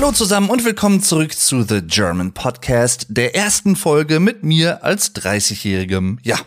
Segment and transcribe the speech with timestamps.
[0.00, 5.14] Hallo zusammen und willkommen zurück zu The German Podcast, der ersten Folge mit mir als
[5.14, 6.18] 30-Jährigem.
[6.22, 6.38] Ja,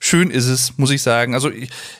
[0.00, 1.34] schön ist es, muss ich sagen.
[1.34, 1.50] Also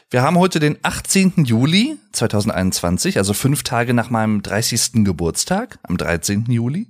[0.09, 1.45] wir haben heute den 18.
[1.45, 5.05] Juli 2021, also fünf Tage nach meinem 30.
[5.05, 6.47] Geburtstag, am 13.
[6.49, 6.87] Juli.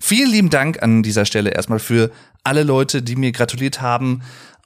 [0.00, 2.10] Vielen lieben Dank an dieser Stelle erstmal für
[2.42, 4.22] alle Leute, die mir gratuliert haben,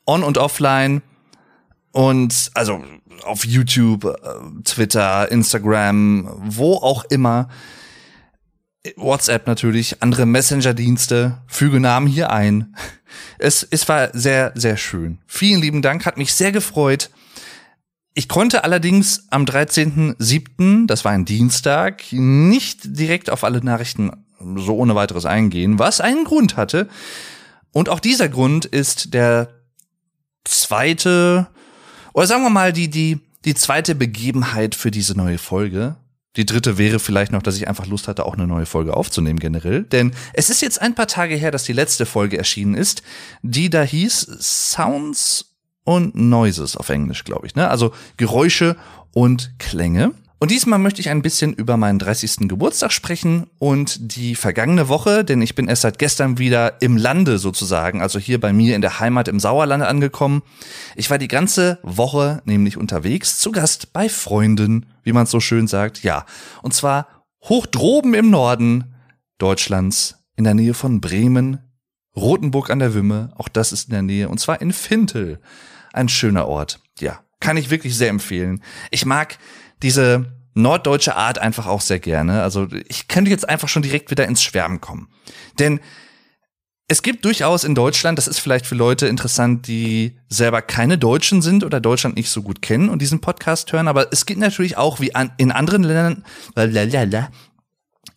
[0.06, 1.02] on und offline.
[1.92, 2.82] Und also
[3.24, 7.50] auf YouTube, äh, Twitter, Instagram, wo auch immer.
[8.96, 12.74] WhatsApp natürlich, andere Messenger-Dienste, füge Namen hier ein.
[13.38, 15.18] Es, es war sehr, sehr schön.
[15.26, 17.10] Vielen lieben Dank, hat mich sehr gefreut.
[18.14, 24.12] Ich konnte allerdings am 13.07., das war ein Dienstag, nicht direkt auf alle Nachrichten
[24.56, 26.88] so ohne weiteres eingehen, was einen Grund hatte.
[27.72, 29.48] Und auch dieser Grund ist der
[30.44, 31.48] zweite,
[32.12, 35.96] oder sagen wir mal, die, die, die zweite Begebenheit für diese neue Folge.
[36.36, 39.40] Die dritte wäre vielleicht noch, dass ich einfach Lust hatte, auch eine neue Folge aufzunehmen
[39.40, 39.82] generell.
[39.82, 43.02] Denn es ist jetzt ein paar Tage her, dass die letzte Folge erschienen ist,
[43.42, 47.56] die da hieß Sounds und Noises auf Englisch, glaube ich.
[47.56, 47.68] Ne?
[47.68, 48.76] Also Geräusche
[49.12, 50.12] und Klänge.
[50.42, 52.48] Und diesmal möchte ich ein bisschen über meinen 30.
[52.48, 57.36] Geburtstag sprechen und die vergangene Woche, denn ich bin erst seit gestern wieder im Lande
[57.36, 60.40] sozusagen, also hier bei mir in der Heimat im Sauerland angekommen.
[60.96, 65.40] Ich war die ganze Woche nämlich unterwegs, zu Gast bei Freunden, wie man es so
[65.40, 66.24] schön sagt, ja.
[66.62, 68.94] Und zwar hoch droben im Norden
[69.36, 71.58] Deutschlands, in der Nähe von Bremen,
[72.16, 75.38] Rothenburg an der Wümme, auch das ist in der Nähe, und zwar in Fintel.
[75.92, 77.20] Ein schöner Ort, ja.
[77.40, 78.62] Kann ich wirklich sehr empfehlen.
[78.90, 79.38] Ich mag
[79.82, 82.42] diese norddeutsche Art einfach auch sehr gerne.
[82.42, 85.08] Also ich könnte jetzt einfach schon direkt wieder ins Schwärmen kommen.
[85.58, 85.80] Denn
[86.88, 91.40] es gibt durchaus in Deutschland, das ist vielleicht für Leute interessant, die selber keine Deutschen
[91.40, 94.76] sind oder Deutschland nicht so gut kennen und diesen Podcast hören, aber es gibt natürlich
[94.76, 96.24] auch wie an, in anderen Ländern,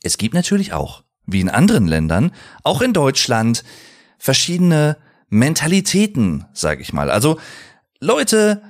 [0.01, 2.31] es gibt natürlich auch, wie in anderen Ländern,
[2.63, 3.63] auch in Deutschland,
[4.17, 4.97] verschiedene
[5.29, 7.11] Mentalitäten, sage ich mal.
[7.11, 7.39] Also
[7.99, 8.63] Leute,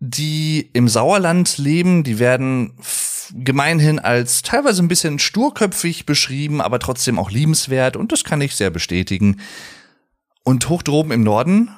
[0.00, 2.72] die im Sauerland leben, die werden
[3.32, 8.56] gemeinhin als teilweise ein bisschen sturköpfig beschrieben, aber trotzdem auch liebenswert und das kann ich
[8.56, 9.40] sehr bestätigen.
[10.42, 11.70] Und hoch droben im Norden,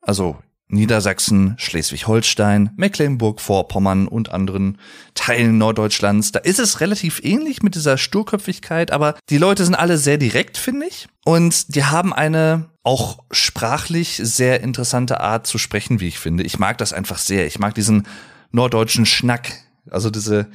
[0.00, 4.78] also Niedersachsen, Schleswig-Holstein, Mecklenburg-Vorpommern und anderen
[5.14, 6.32] Teilen Norddeutschlands.
[6.32, 10.56] Da ist es relativ ähnlich mit dieser Sturköpfigkeit, aber die Leute sind alle sehr direkt,
[10.56, 11.08] finde ich.
[11.26, 16.42] Und die haben eine auch sprachlich sehr interessante Art zu sprechen, wie ich finde.
[16.42, 17.46] Ich mag das einfach sehr.
[17.46, 18.06] Ich mag diesen
[18.50, 19.52] norddeutschen Schnack.
[19.90, 20.48] Also diese,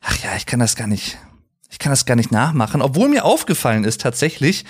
[0.00, 1.18] ach ja, ich kann das gar nicht,
[1.70, 2.82] ich kann das gar nicht nachmachen.
[2.82, 4.64] Obwohl mir aufgefallen ist tatsächlich,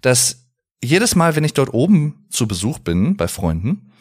[0.00, 0.46] dass
[0.82, 3.92] jedes Mal, wenn ich dort oben zu Besuch bin bei Freunden,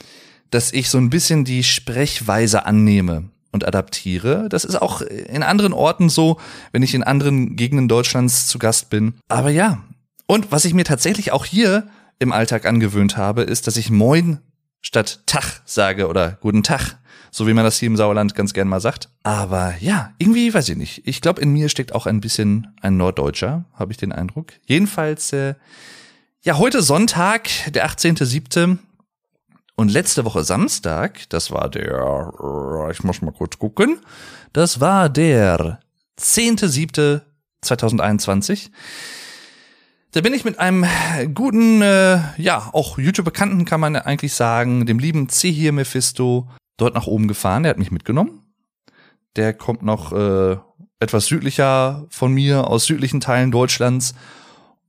[0.50, 4.48] dass ich so ein bisschen die Sprechweise annehme und adaptiere.
[4.50, 6.40] Das ist auch in anderen Orten so,
[6.72, 9.16] wenn ich in anderen Gegenden Deutschlands zu Gast bin.
[9.28, 9.84] Aber ja.
[10.28, 11.88] Und was ich mir tatsächlich auch hier
[12.20, 14.40] im Alltag angewöhnt habe, ist, dass ich Moin
[14.82, 16.98] statt Tag sage oder Guten Tag,
[17.32, 19.10] so wie man das hier im Sauerland ganz gern mal sagt.
[19.24, 21.02] Aber ja, irgendwie weiß ich nicht.
[21.06, 24.54] Ich glaube, in mir steckt auch ein bisschen ein Norddeutscher, habe ich den Eindruck.
[24.66, 25.56] Jedenfalls, äh,
[26.42, 28.78] ja, heute Sonntag, der 18.07.
[29.76, 32.34] Und letzte Woche Samstag, das war der,
[32.92, 34.00] ich muss mal kurz gucken,
[34.52, 35.82] das war der
[36.20, 38.72] 10.7.2021.
[40.18, 40.84] Da bin ich mit einem
[41.36, 46.96] guten, äh, ja, auch YouTube-Bekannten kann man eigentlich sagen, dem lieben C hier Mephisto, dort
[46.96, 47.62] nach oben gefahren.
[47.62, 48.42] Der hat mich mitgenommen.
[49.36, 50.58] Der kommt noch äh,
[51.00, 54.16] etwas südlicher von mir, aus südlichen Teilen Deutschlands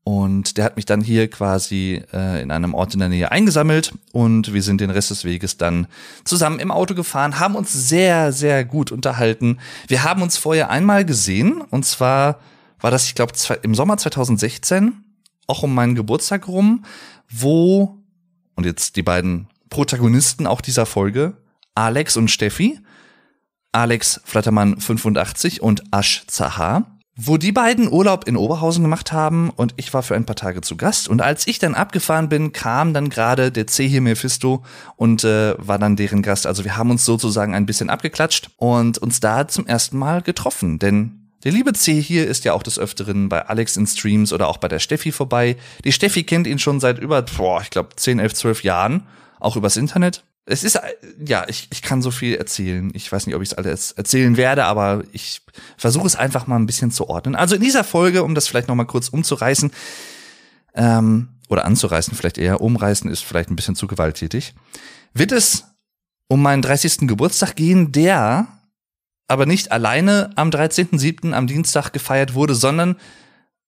[0.03, 3.93] und der hat mich dann hier quasi äh, in einem Ort in der Nähe eingesammelt
[4.13, 5.89] und wir sind den Rest des Weges dann
[6.25, 9.59] zusammen im Auto gefahren, haben uns sehr, sehr gut unterhalten.
[9.89, 12.41] Wir haben uns vorher einmal gesehen und zwar
[12.81, 15.05] war das, ich glaube, im Sommer 2016,
[15.49, 16.85] auch um meinen Geburtstag rum,
[17.29, 17.99] wo,
[18.55, 21.37] und jetzt die beiden Protagonisten auch dieser Folge,
[21.75, 22.79] Alex und Steffi,
[23.73, 29.75] Alex Flattermann 85 und Ash Zahar, wo die beiden Urlaub in Oberhausen gemacht haben und
[29.77, 31.09] ich war für ein paar Tage zu Gast.
[31.09, 34.65] Und als ich dann abgefahren bin, kam dann gerade der C hier Mephisto
[34.97, 36.47] und äh, war dann deren Gast.
[36.47, 40.79] Also wir haben uns sozusagen ein bisschen abgeklatscht und uns da zum ersten Mal getroffen.
[40.79, 44.49] Denn der liebe C hier ist ja auch des Öfteren bei Alex in Streams oder
[44.49, 45.57] auch bei der Steffi vorbei.
[45.85, 49.07] Die Steffi kennt ihn schon seit über, boah, ich glaube 10, 11, 12 Jahren,
[49.39, 50.81] auch übers Internet es ist,
[51.25, 52.91] ja, ich, ich kann so viel erzählen.
[52.95, 55.43] Ich weiß nicht, ob ich es alles erzählen werde, aber ich
[55.77, 57.35] versuche es einfach mal ein bisschen zu ordnen.
[57.35, 59.71] Also in dieser Folge, um das vielleicht noch mal kurz umzureißen,
[60.75, 64.55] ähm, oder anzureißen vielleicht eher, umreißen ist vielleicht ein bisschen zu gewalttätig,
[65.13, 65.65] wird es
[66.29, 67.09] um meinen 30.
[67.09, 68.47] Geburtstag gehen, der
[69.29, 71.33] aber nicht alleine am 13.07.
[71.33, 72.97] am Dienstag gefeiert wurde, sondern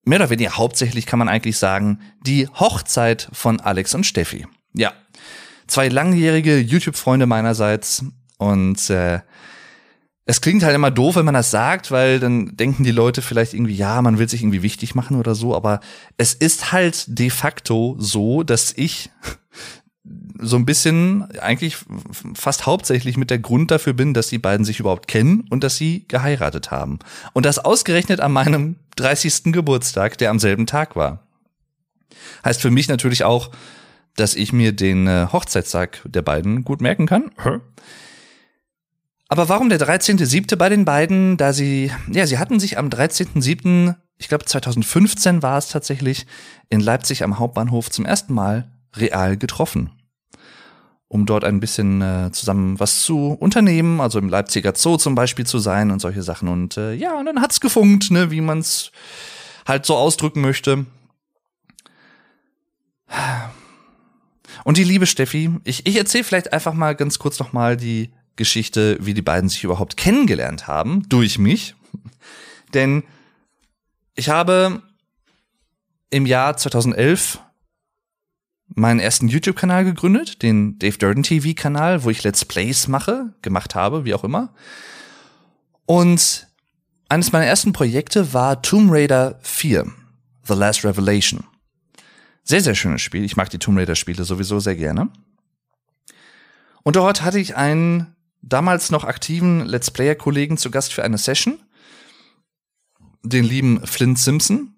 [0.05, 4.47] mehr oder weniger hauptsächlich kann man eigentlich sagen, die Hochzeit von Alex und Steffi.
[4.73, 4.93] Ja,
[5.67, 8.05] zwei langjährige YouTube-Freunde meinerseits
[8.39, 9.21] und äh,
[10.25, 13.53] es klingt halt immer doof, wenn man das sagt, weil dann denken die Leute vielleicht
[13.53, 15.81] irgendwie, ja, man will sich irgendwie wichtig machen oder so, aber
[16.19, 19.11] es ist halt de facto so, dass ich
[20.41, 21.77] so ein bisschen eigentlich
[22.35, 25.77] fast hauptsächlich mit der Grund dafür bin, dass die beiden sich überhaupt kennen und dass
[25.77, 26.99] sie geheiratet haben.
[27.33, 29.53] Und das ausgerechnet an meinem 30.
[29.53, 31.27] Geburtstag, der am selben Tag war.
[32.45, 33.51] Heißt für mich natürlich auch,
[34.17, 37.31] dass ich mir den äh, Hochzeitstag der beiden gut merken kann.
[39.29, 40.57] Aber warum der 13.7.
[40.57, 41.37] bei den beiden?
[41.37, 46.27] Da sie, ja, sie hatten sich am 13.7., ich glaube 2015 war es tatsächlich,
[46.69, 49.91] in Leipzig am Hauptbahnhof zum ersten Mal real getroffen
[51.11, 55.45] um dort ein bisschen äh, zusammen was zu unternehmen, also im Leipziger Zoo zum Beispiel
[55.45, 56.47] zu sein und solche Sachen.
[56.47, 58.93] Und äh, ja, und dann hat's gefunkt, ne, wie man's
[59.67, 60.87] halt so ausdrücken möchte.
[64.63, 68.11] Und die liebe Steffi, ich, ich erzähle vielleicht einfach mal ganz kurz noch mal die
[68.37, 71.75] Geschichte, wie die beiden sich überhaupt kennengelernt haben, durch mich.
[72.73, 73.03] Denn
[74.15, 74.81] ich habe
[76.11, 77.41] im Jahr 2011
[78.75, 84.05] meinen ersten YouTube-Kanal gegründet, den Dave Durden TV-Kanal, wo ich Let's Plays mache, gemacht habe,
[84.05, 84.55] wie auch immer.
[85.87, 86.47] Und
[87.09, 89.87] eines meiner ersten Projekte war Tomb Raider 4,
[90.45, 91.45] The Last Revelation.
[92.45, 93.25] Sehr, sehr schönes Spiel.
[93.25, 95.11] Ich mag die Tomb Raider-Spiele sowieso sehr gerne.
[96.83, 101.59] Und dort hatte ich einen damals noch aktiven Let's Player-Kollegen zu Gast für eine Session,
[103.23, 104.75] den lieben Flint Simpson,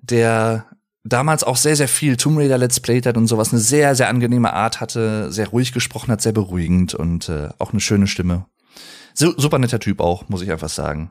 [0.00, 0.66] der
[1.04, 4.08] damals auch sehr, sehr viel Tomb Raider Let's Played hat und sowas, eine sehr, sehr
[4.08, 8.46] angenehme Art hatte, sehr ruhig gesprochen hat, sehr beruhigend und äh, auch eine schöne Stimme.
[9.14, 11.10] So, super netter Typ auch, muss ich einfach sagen.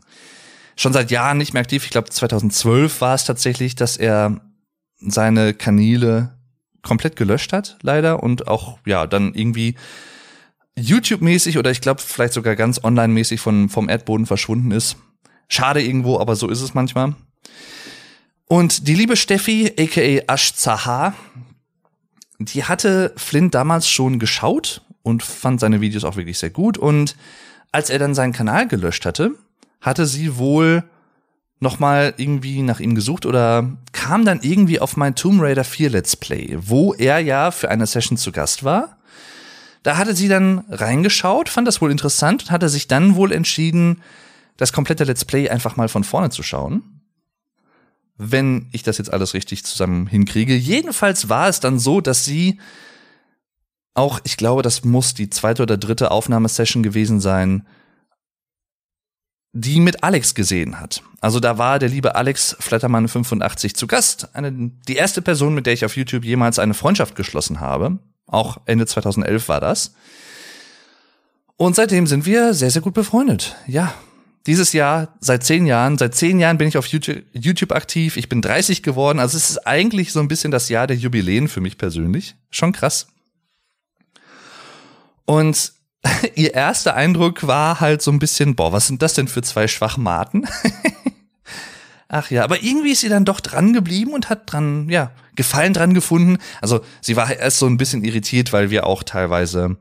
[0.76, 1.84] Schon seit Jahren nicht mehr aktiv.
[1.84, 4.40] Ich glaube, 2012 war es tatsächlich, dass er
[5.00, 6.38] seine Kanäle
[6.82, 9.76] komplett gelöscht hat, leider, und auch, ja, dann irgendwie
[10.78, 14.96] YouTube-mäßig oder ich glaube vielleicht sogar ganz online-mäßig vom Erdboden verschwunden ist.
[15.50, 17.16] Schade irgendwo, aber so ist es manchmal.
[18.52, 21.14] Und die liebe Steffi, aka Ash Zaha,
[22.40, 26.76] die hatte Flint damals schon geschaut und fand seine Videos auch wirklich sehr gut.
[26.80, 27.16] Und
[27.72, 29.36] als er dann seinen Kanal gelöscht hatte,
[29.82, 30.84] hatte sie wohl
[31.60, 36.16] nochmal irgendwie nach ihm gesucht oder kam dann irgendwie auf mein Tomb Raider 4 Let's
[36.16, 38.98] Play, wo er ja für eine Session zu Gast war.
[39.84, 44.02] Da hatte sie dann reingeschaut, fand das wohl interessant und hatte sich dann wohl entschieden,
[44.58, 46.99] das komplette Let's Play einfach mal von vorne zu schauen
[48.20, 50.54] wenn ich das jetzt alles richtig zusammen hinkriege.
[50.54, 52.60] Jedenfalls war es dann so, dass sie
[53.94, 57.66] auch, ich glaube, das muss die zweite oder dritte Aufnahmesession gewesen sein,
[59.54, 61.02] die mit Alex gesehen hat.
[61.22, 64.36] Also da war der liebe Alex Flattermann 85 zu Gast.
[64.36, 64.52] Eine,
[64.88, 68.00] die erste Person, mit der ich auf YouTube jemals eine Freundschaft geschlossen habe.
[68.28, 69.94] Auch Ende 2011 war das.
[71.56, 73.56] Und seitdem sind wir sehr, sehr gut befreundet.
[73.66, 73.94] Ja,
[74.48, 75.98] dieses Jahr seit zehn Jahren.
[75.98, 78.18] Seit zehn Jahren bin ich auf YouTube, YouTube, aktiv.
[78.18, 79.20] Ich bin 30 geworden.
[79.20, 82.36] Also es ist eigentlich so ein bisschen das Jahr der Jubiläen für mich persönlich.
[82.50, 83.08] Schon krass.
[85.26, 85.74] Und
[86.36, 89.68] ihr erster Eindruck war halt so ein bisschen, boah, was sind das denn für zwei
[89.68, 90.48] Schwachmaten?
[92.08, 95.72] Ach ja, aber irgendwie ist sie dann doch dran geblieben und hat dran, ja, Gefallen
[95.72, 96.38] dran gefunden.
[96.60, 99.78] Also sie war erst so ein bisschen irritiert, weil wir auch teilweise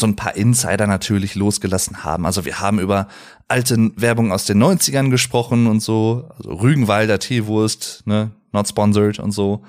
[0.00, 2.26] so ein paar Insider natürlich losgelassen haben.
[2.26, 3.08] Also wir haben über
[3.48, 9.32] alte Werbung aus den 90ern gesprochen und so, also Rügenwalder Teewurst, ne, not sponsored und
[9.32, 9.62] so,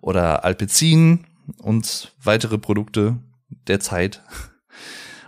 [0.00, 1.24] oder Alpezin
[1.62, 3.18] und weitere Produkte
[3.66, 4.22] der Zeit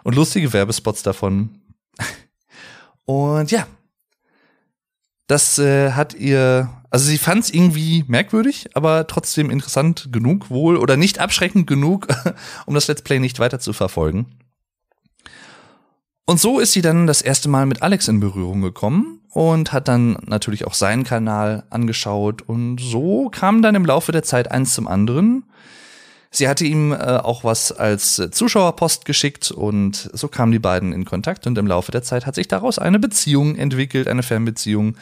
[0.04, 1.60] und lustige Werbespots davon.
[3.04, 3.66] Und ja,
[5.28, 10.76] das äh, hat ihr, also sie fand es irgendwie merkwürdig, aber trotzdem interessant genug wohl
[10.76, 12.08] oder nicht abschreckend genug,
[12.66, 14.26] um das Let's Play nicht weiter zu verfolgen.
[16.28, 19.88] Und so ist sie dann das erste Mal mit Alex in Berührung gekommen und hat
[19.88, 24.74] dann natürlich auch seinen Kanal angeschaut und so kam dann im Laufe der Zeit eins
[24.74, 25.44] zum anderen.
[26.30, 31.06] Sie hatte ihm äh, auch was als Zuschauerpost geschickt und so kamen die beiden in
[31.06, 34.98] Kontakt und im Laufe der Zeit hat sich daraus eine Beziehung entwickelt, eine Fernbeziehung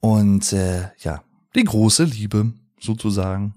[0.00, 1.22] und äh, ja,
[1.54, 3.54] die große Liebe sozusagen.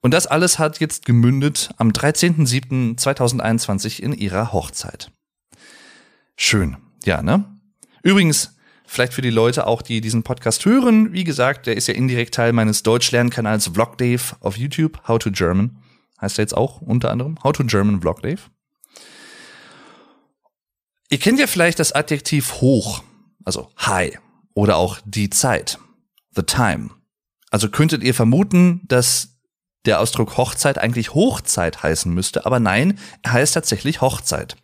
[0.00, 5.10] Und das alles hat jetzt gemündet am 13.07.2021 in ihrer Hochzeit.
[6.36, 6.76] Schön.
[7.04, 7.44] Ja, ne?
[8.02, 11.94] Übrigens, vielleicht für die Leute auch, die diesen Podcast hören, wie gesagt, der ist ja
[11.94, 15.78] indirekt Teil meines Deutschlernkanals Vlog Dave auf YouTube, How to German.
[16.20, 18.40] Heißt er jetzt auch unter anderem How to German Vlog Dave.
[21.10, 23.04] Ihr kennt ja vielleicht das Adjektiv hoch,
[23.44, 24.18] also high,
[24.54, 25.78] oder auch die Zeit,
[26.34, 26.90] the time.
[27.50, 29.38] Also könntet ihr vermuten, dass
[29.84, 34.56] der Ausdruck Hochzeit eigentlich Hochzeit heißen müsste, aber nein, er heißt tatsächlich Hochzeit.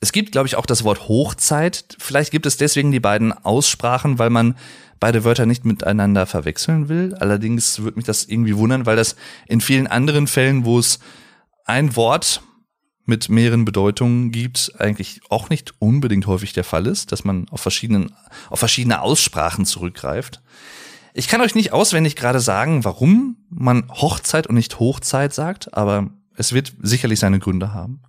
[0.00, 1.96] Es gibt, glaube ich, auch das Wort Hochzeit.
[1.98, 4.56] Vielleicht gibt es deswegen die beiden Aussprachen, weil man
[5.00, 7.14] beide Wörter nicht miteinander verwechseln will.
[7.14, 10.98] Allerdings würde mich das irgendwie wundern, weil das in vielen anderen Fällen, wo es
[11.64, 12.42] ein Wort
[13.06, 17.60] mit mehreren Bedeutungen gibt, eigentlich auch nicht unbedingt häufig der Fall ist, dass man auf
[17.60, 18.12] verschiedenen,
[18.50, 20.42] auf verschiedene Aussprachen zurückgreift.
[21.14, 26.10] Ich kann euch nicht auswendig gerade sagen, warum man Hochzeit und nicht Hochzeit sagt, aber
[26.34, 28.02] es wird sicherlich seine Gründe haben.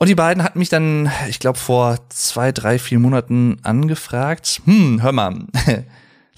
[0.00, 4.62] Und die beiden hatten mich dann, ich glaube, vor zwei, drei, vier Monaten angefragt.
[4.64, 5.44] Hm, hör mal,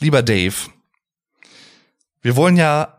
[0.00, 0.56] lieber Dave,
[2.22, 2.98] wir wollen ja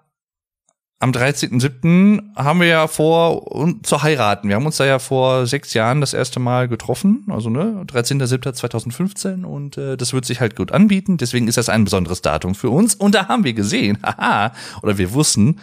[1.00, 2.38] am 13.07.
[2.38, 4.48] haben wir ja vor, um, zu heiraten.
[4.48, 9.44] Wir haben uns da ja vor sechs Jahren das erste Mal getroffen, also ne, 13.07.2015
[9.44, 11.18] und äh, das wird sich halt gut anbieten.
[11.18, 12.96] Deswegen ist das ein besonderes Datum für uns.
[12.96, 15.60] Und da haben wir gesehen, haha, oder wir wussten,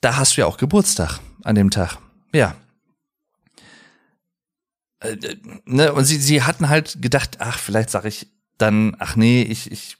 [0.00, 1.98] da hast du ja auch Geburtstag an dem Tag.
[2.32, 2.56] Ja.
[5.00, 5.16] Äh,
[5.64, 8.28] ne, und sie, sie hatten halt gedacht, ach, vielleicht sage ich
[8.58, 9.96] dann, ach nee, ich, ich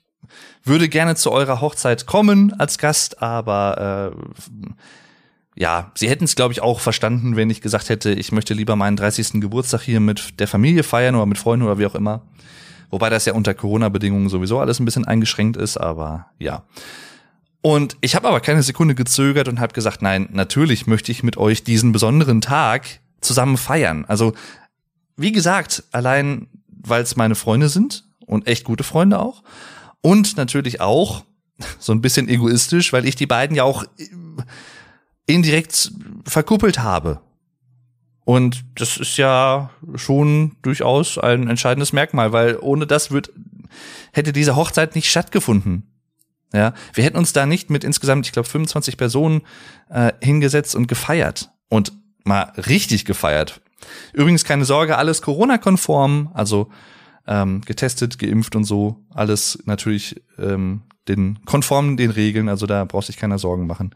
[0.65, 6.53] würde gerne zu eurer Hochzeit kommen als Gast, aber äh, ja, sie hätten es, glaube
[6.53, 9.41] ich, auch verstanden, wenn ich gesagt hätte, ich möchte lieber meinen 30.
[9.41, 12.23] Geburtstag hier mit der Familie feiern oder mit Freunden oder wie auch immer.
[12.91, 16.65] Wobei das ja unter Corona-Bedingungen sowieso alles ein bisschen eingeschränkt ist, aber ja.
[17.63, 21.37] Und ich habe aber keine Sekunde gezögert und habe gesagt, nein, natürlich möchte ich mit
[21.37, 24.05] euch diesen besonderen Tag zusammen feiern.
[24.09, 24.33] Also,
[25.21, 26.49] wie gesagt, allein
[26.83, 29.43] weil es meine Freunde sind und echt gute Freunde auch.
[30.01, 31.25] Und natürlich auch
[31.79, 33.85] so ein bisschen egoistisch, weil ich die beiden ja auch
[35.27, 35.93] indirekt
[36.25, 37.21] verkuppelt habe.
[38.25, 43.33] Und das ist ja schon durchaus ein entscheidendes Merkmal, weil ohne das wird,
[44.13, 45.87] hätte diese Hochzeit nicht stattgefunden.
[46.53, 49.43] Ja, wir hätten uns da nicht mit insgesamt, ich glaube, 25 Personen
[49.89, 51.93] äh, hingesetzt und gefeiert und
[52.25, 53.61] mal richtig gefeiert.
[54.13, 56.71] Übrigens keine Sorge, alles Corona-konform, also
[57.27, 58.97] ähm, getestet, geimpft und so.
[59.11, 63.95] Alles natürlich ähm, den konform den Regeln, also da braucht sich keiner Sorgen machen.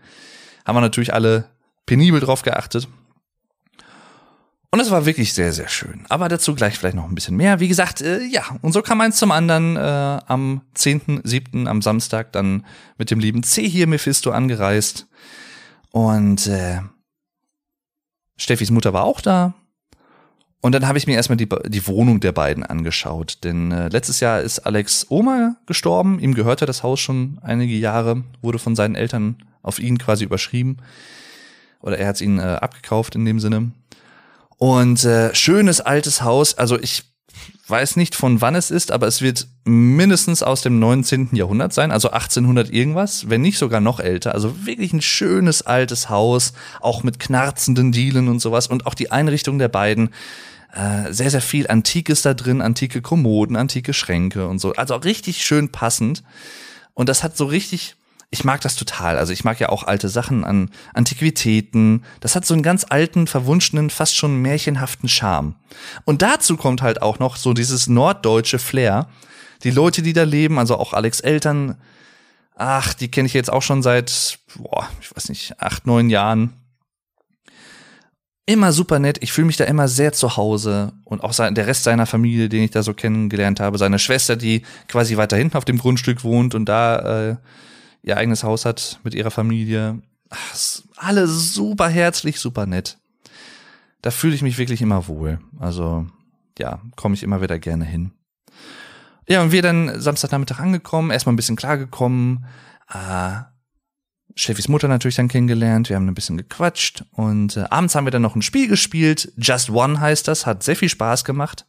[0.65, 1.47] Haben wir natürlich alle
[1.87, 2.89] penibel drauf geachtet.
[4.71, 6.05] Und es war wirklich sehr, sehr schön.
[6.09, 7.61] Aber dazu gleich vielleicht noch ein bisschen mehr.
[7.61, 9.81] Wie gesagt, äh, ja, und so kam eins zum anderen äh,
[10.27, 12.67] am 10.7., am Samstag, dann
[12.99, 15.07] mit dem lieben C hier Mephisto angereist.
[15.93, 16.81] Und äh,
[18.37, 19.55] Steffis Mutter war auch da.
[20.65, 23.37] Und dann habe ich mir erstmal die, die Wohnung der beiden angeschaut.
[23.45, 26.19] Denn äh, letztes Jahr ist Alex Oma gestorben.
[26.21, 30.79] Ihm gehörte das Haus schon einige Jahre, wurde von seinen Eltern auf ihn quasi überschrieben.
[31.83, 33.73] Oder er hat es ihnen äh, abgekauft in dem Sinne.
[34.57, 36.57] Und äh, schönes altes Haus.
[36.57, 37.03] Also ich
[37.69, 41.31] weiß nicht von wann es ist, aber es wird mindestens aus dem 19.
[41.33, 44.33] Jahrhundert sein, also 1800 irgendwas, wenn nicht sogar noch älter.
[44.33, 48.67] Also wirklich ein schönes altes Haus, auch mit knarzenden Dielen und sowas.
[48.67, 50.09] Und auch die Einrichtung der beiden
[50.75, 54.73] äh, sehr, sehr viel Antikes da drin, antike Kommoden, antike Schränke und so.
[54.73, 56.25] Also richtig schön passend.
[56.95, 57.95] Und das hat so richtig,
[58.31, 59.17] ich mag das total.
[59.17, 62.05] Also ich mag ja auch alte Sachen an Antiquitäten.
[62.19, 65.55] Das hat so einen ganz alten, verwunschenen, fast schon märchenhaften Charme.
[66.05, 69.09] Und dazu kommt halt auch noch so dieses norddeutsche Flair.
[69.63, 71.77] Die Leute, die da leben, also auch Alex Eltern,
[72.57, 76.53] ach, die kenne ich jetzt auch schon seit, boah, ich weiß nicht, acht, neun Jahren
[78.47, 79.19] immer super nett.
[79.23, 82.65] Ich fühle mich da immer sehr zu Hause und auch der Rest seiner Familie, den
[82.65, 86.55] ich da so kennengelernt habe, seine Schwester, die quasi weiter hinten auf dem Grundstück wohnt
[86.55, 87.37] und da äh,
[88.03, 90.01] ihr eigenes Haus hat mit ihrer Familie.
[90.31, 90.57] Ach,
[90.97, 92.99] alle super herzlich, super nett.
[94.03, 95.39] Da fühle ich mich wirklich immer wohl.
[95.59, 96.07] Also
[96.59, 98.13] ja, komme ich immer wieder gerne hin.
[99.27, 102.45] Ja, und wir dann Samstagnachmittag angekommen, erstmal ein bisschen klargekommen.
[102.93, 103.41] Äh,
[104.37, 108.11] Steffis Mutter natürlich dann kennengelernt, wir haben ein bisschen gequatscht und äh, abends haben wir
[108.11, 109.33] dann noch ein Spiel gespielt.
[109.37, 111.67] Just One heißt das, hat sehr viel Spaß gemacht.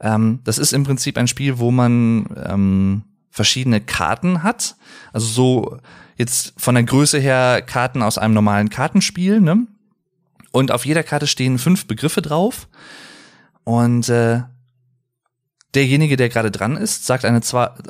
[0.00, 4.76] Ähm, das ist im Prinzip ein Spiel, wo man ähm, verschiedene Karten hat.
[5.12, 5.78] Also so
[6.16, 9.40] jetzt von der Größe her Karten aus einem normalen Kartenspiel.
[9.40, 9.66] Ne?
[10.52, 12.68] Und auf jeder Karte stehen fünf Begriffe drauf.
[13.64, 14.42] Und äh,
[15.74, 17.40] derjenige, der gerade dran ist, sagt eine,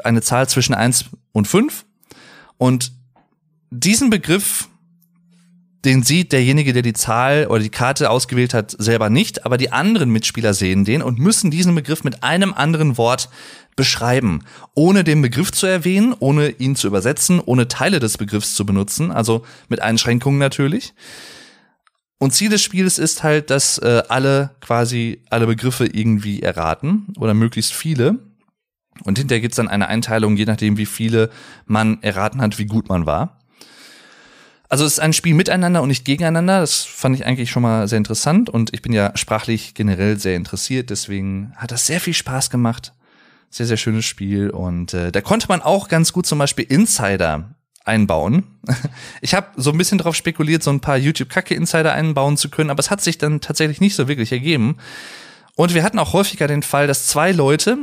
[0.05, 1.85] eine Zahl zwischen eins und fünf
[2.59, 2.93] Und
[3.71, 4.69] diesen Begriff,
[5.85, 9.71] den sieht derjenige, der die Zahl oder die Karte ausgewählt hat, selber nicht, aber die
[9.71, 13.29] anderen Mitspieler sehen den und müssen diesen Begriff mit einem anderen Wort
[13.77, 14.43] beschreiben,
[14.75, 19.13] ohne den Begriff zu erwähnen, ohne ihn zu übersetzen, ohne Teile des Begriffs zu benutzen,
[19.13, 20.95] also mit Einschränkungen natürlich.
[22.19, 27.35] Und Ziel des Spiels ist halt, dass äh, alle quasi alle Begriffe irgendwie erraten oder
[27.35, 28.19] möglichst viele.
[29.05, 31.31] Und hinterher gibt's dann eine Einteilung, je nachdem, wie viele
[31.67, 33.38] man erraten hat, wie gut man war.
[34.69, 36.61] Also es ist ein Spiel miteinander und nicht gegeneinander.
[36.61, 40.37] Das fand ich eigentlich schon mal sehr interessant und ich bin ja sprachlich generell sehr
[40.37, 40.91] interessiert.
[40.91, 42.93] Deswegen hat das sehr viel Spaß gemacht.
[43.51, 47.55] Sehr, sehr schönes Spiel und äh, da konnte man auch ganz gut zum Beispiel Insider
[47.85, 48.45] einbauen.
[49.23, 52.81] Ich habe so ein bisschen darauf spekuliert, so ein paar YouTube-Kacke-Insider einbauen zu können, aber
[52.81, 54.77] es hat sich dann tatsächlich nicht so wirklich ergeben.
[55.57, 57.79] Und wir hatten auch häufiger den Fall, dass zwei Leute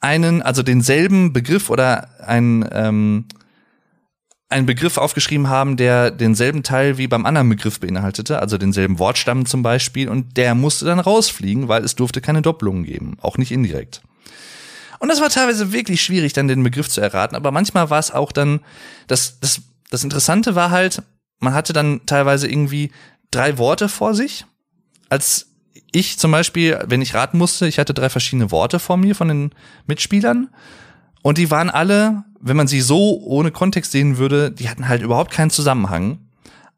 [0.00, 3.26] einen, also denselben Begriff oder ein ähm,
[4.48, 9.44] einen Begriff aufgeschrieben haben, der denselben Teil wie beim anderen Begriff beinhaltete, also denselben Wortstamm
[9.44, 13.52] zum Beispiel, und der musste dann rausfliegen, weil es durfte keine Doppelungen geben, auch nicht
[13.52, 14.02] indirekt.
[15.00, 18.10] Und das war teilweise wirklich schwierig, dann den Begriff zu erraten, aber manchmal war es
[18.10, 18.60] auch dann,
[19.06, 21.02] das, das, das Interessante war halt,
[21.40, 22.90] man hatte dann teilweise irgendwie
[23.30, 24.46] drei Worte vor sich.
[25.10, 25.46] Als
[25.92, 29.28] ich zum Beispiel, wenn ich raten musste, ich hatte drei verschiedene Worte vor mir von
[29.28, 29.50] den
[29.86, 30.48] Mitspielern
[31.22, 35.02] und die waren alle wenn man sie so ohne Kontext sehen würde, die hatten halt
[35.02, 36.18] überhaupt keinen Zusammenhang.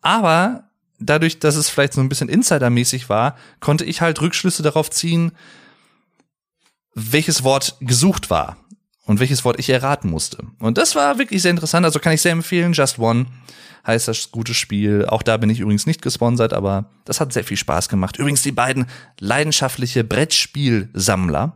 [0.03, 0.65] Aber
[0.99, 5.33] dadurch, dass es vielleicht so ein bisschen insidermäßig war, konnte ich halt Rückschlüsse darauf ziehen,
[6.95, 8.57] welches Wort gesucht war
[9.07, 10.45] und welches Wort ich erraten musste.
[10.59, 11.85] Und das war wirklich sehr interessant.
[11.85, 12.73] Also kann ich sehr empfehlen.
[12.73, 13.27] Just One
[13.87, 15.07] heißt das gute Spiel.
[15.07, 18.19] Auch da bin ich übrigens nicht gesponsert, aber das hat sehr viel Spaß gemacht.
[18.19, 18.87] Übrigens die beiden
[19.19, 21.55] leidenschaftliche Brettspielsammler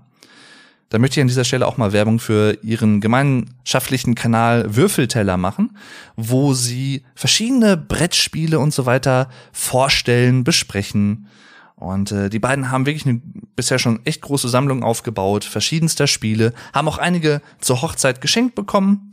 [0.94, 5.76] da möchte ich an dieser Stelle auch mal Werbung für ihren gemeinschaftlichen Kanal Würfelteller machen,
[6.14, 11.26] wo sie verschiedene Brettspiele und so weiter vorstellen, besprechen.
[11.74, 13.20] Und äh, die beiden haben wirklich eine
[13.56, 19.10] bisher schon echt große Sammlung aufgebaut, verschiedenster Spiele, haben auch einige zur Hochzeit geschenkt bekommen.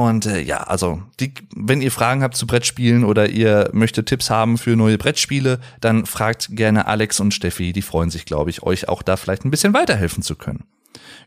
[0.00, 4.30] Und äh, ja, also, die, wenn ihr Fragen habt zu Brettspielen oder ihr möchtet Tipps
[4.30, 7.74] haben für neue Brettspiele, dann fragt gerne Alex und Steffi.
[7.74, 10.64] Die freuen sich, glaube ich, euch auch da vielleicht ein bisschen weiterhelfen zu können.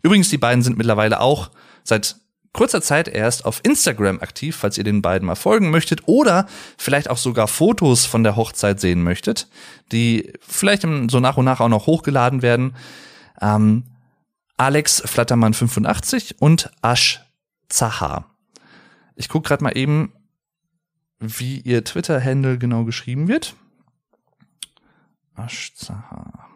[0.02, 1.52] Übrigens, die beiden sind mittlerweile auch
[1.84, 2.15] seit
[2.52, 7.12] kurzer Zeit erst auf Instagram aktiv, falls ihr den beiden mal folgen möchtet oder vielleicht
[7.12, 9.48] auch sogar Fotos von der Hochzeit sehen möchtet,
[9.91, 12.76] die vielleicht so nach und nach auch noch hochgeladen werden.
[13.39, 13.84] Ähm,
[14.58, 17.21] Alex Flattermann 85 und Ash
[17.69, 18.33] Zaha.
[19.15, 20.13] Ich gucke gerade mal eben,
[21.19, 23.56] wie ihr Twitter-Handle genau geschrieben wird.
[25.36, 26.47] Aschzaha.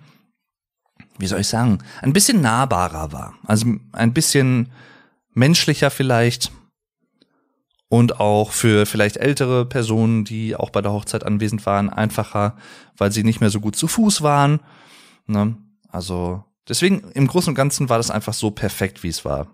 [1.18, 3.36] wie soll ich sagen, ein bisschen nahbarer war.
[3.46, 4.72] Also ein bisschen
[5.34, 6.52] menschlicher vielleicht.
[7.88, 12.58] Und auch für vielleicht ältere Personen, die auch bei der Hochzeit anwesend waren, einfacher,
[12.98, 14.60] weil sie nicht mehr so gut zu Fuß waren.
[15.28, 15.56] Ne?
[15.90, 19.48] Also deswegen im Großen und Ganzen war das einfach so perfekt, wie es war.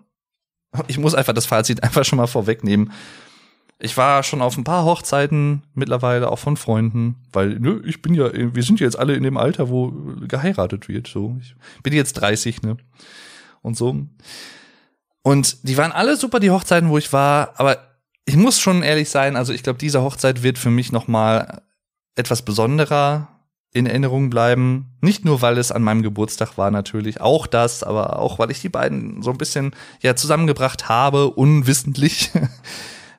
[0.88, 2.92] Ich muss einfach das Fazit einfach schon mal vorwegnehmen
[3.84, 8.14] ich war schon auf ein paar Hochzeiten mittlerweile, auch von Freunden, weil ne, ich bin
[8.14, 9.92] ja, wir sind jetzt alle in dem Alter, wo
[10.28, 11.08] geheiratet wird.
[11.08, 12.76] So, ich bin jetzt 30, ne?
[13.60, 14.06] Und so.
[15.22, 17.78] Und die waren alle super, die Hochzeiten, wo ich war, aber
[18.24, 21.62] ich muss schon ehrlich sein, also ich glaube, diese Hochzeit wird für mich noch mal
[22.14, 23.28] etwas besonderer
[23.72, 24.92] in Erinnerung bleiben.
[25.00, 28.60] Nicht nur, weil es an meinem Geburtstag war, natürlich, auch das, aber auch, weil ich
[28.60, 32.30] die beiden so ein bisschen ja zusammengebracht habe, unwissentlich.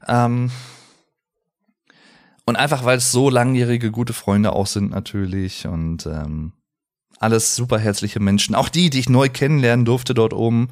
[0.08, 0.52] Ähm,
[2.46, 6.54] und einfach, weil es so langjährige gute Freunde auch sind natürlich und ähm,
[7.20, 8.54] alles super herzliche Menschen.
[8.54, 10.70] Auch die, die ich neu kennenlernen durfte dort oben.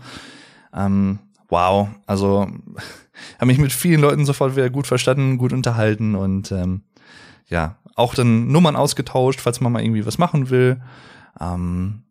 [0.74, 2.48] Ähm, wow, also
[3.38, 6.84] habe mich mit vielen Leuten sofort wieder gut verstanden, gut unterhalten und ähm,
[7.48, 10.82] ja, auch dann Nummern ausgetauscht, falls man mal irgendwie was machen will.
[11.40, 12.04] Ähm,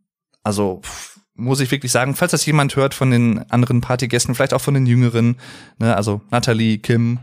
[0.42, 1.09] also pff,
[1.40, 4.74] muss ich wirklich sagen, falls das jemand hört von den anderen Partygästen, vielleicht auch von
[4.74, 5.36] den Jüngeren,
[5.78, 7.18] ne, also Natalie, Kim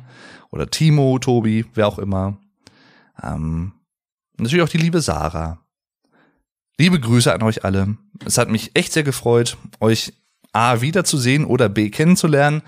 [0.51, 2.37] oder Timo, Tobi, wer auch immer.
[3.21, 3.73] Ähm,
[4.37, 5.59] natürlich auch die liebe Sarah.
[6.79, 7.97] Liebe Grüße an euch alle.
[8.25, 10.13] Es hat mich echt sehr gefreut, euch
[10.53, 12.61] A wiederzusehen oder B kennenzulernen.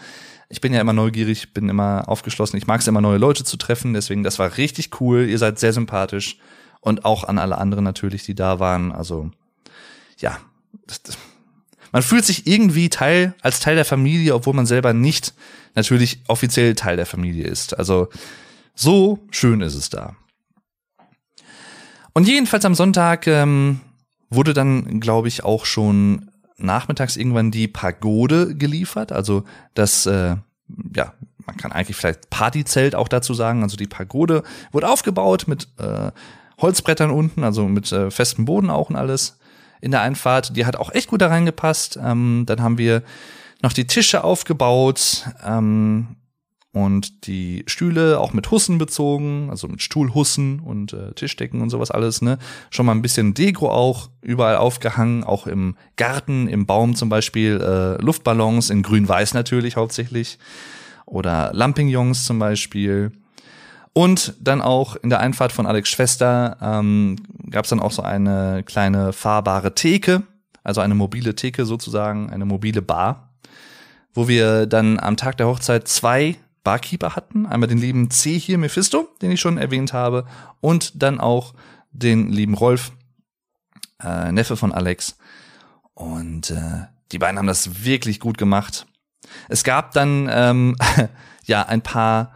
[0.50, 2.58] Ich bin ja immer neugierig, bin immer aufgeschlossen.
[2.58, 3.94] Ich mag es immer, neue Leute zu treffen.
[3.94, 5.28] Deswegen, das war richtig cool.
[5.30, 6.38] Ihr seid sehr sympathisch.
[6.82, 8.92] Und auch an alle anderen natürlich, die da waren.
[8.92, 9.30] Also,
[10.18, 10.40] ja.
[11.92, 15.34] Man fühlt sich irgendwie Teil, als Teil der Familie, obwohl man selber nicht
[15.76, 17.78] natürlich offiziell Teil der Familie ist.
[17.78, 18.10] Also,
[18.76, 20.16] so schön ist es da.
[22.14, 23.82] Und jedenfalls am Sonntag ähm,
[24.30, 29.12] wurde dann, glaube ich, auch schon nachmittags irgendwann die Pagode geliefert.
[29.12, 30.36] Also das, äh,
[30.96, 31.14] ja,
[31.46, 33.64] man kann eigentlich vielleicht Partyzelt auch dazu sagen.
[33.64, 36.12] Also die Pagode wurde aufgebaut mit äh,
[36.60, 39.39] Holzbrettern unten, also mit äh, festem Boden auch und alles
[39.82, 40.56] in der Einfahrt.
[40.56, 42.00] Die hat auch echt gut da reingepasst.
[42.04, 43.04] Ähm, dann haben wir
[43.62, 45.26] noch die Tische aufgebaut.
[45.46, 46.16] Ähm,
[46.72, 51.90] und die Stühle auch mit Hussen bezogen, also mit Stuhlhussen und äh, Tischdecken und sowas
[51.90, 52.38] alles, ne?
[52.70, 57.60] Schon mal ein bisschen Deko auch überall aufgehangen, auch im Garten, im Baum zum Beispiel,
[57.60, 60.38] äh, Luftballons in grün-weiß natürlich hauptsächlich
[61.06, 63.12] oder Lampignons zum Beispiel.
[63.94, 67.16] Und dann auch in der Einfahrt von Alex Schwester ähm,
[67.52, 70.24] gab es dann auch so eine kleine fahrbare Theke,
[70.64, 73.34] also eine mobile Theke sozusagen, eine mobile Bar,
[74.14, 77.46] wo wir dann am Tag der Hochzeit zwei Barkeeper hatten.
[77.46, 80.26] Einmal den lieben C hier, Mephisto, den ich schon erwähnt habe,
[80.62, 81.54] und dann auch
[81.92, 82.92] den lieben Rolf,
[84.04, 85.18] äh, Neffe von Alex.
[85.94, 88.86] Und äh, die beiden haben das wirklich gut gemacht.
[89.48, 90.76] Es gab dann ähm,
[91.46, 92.34] ja ein paar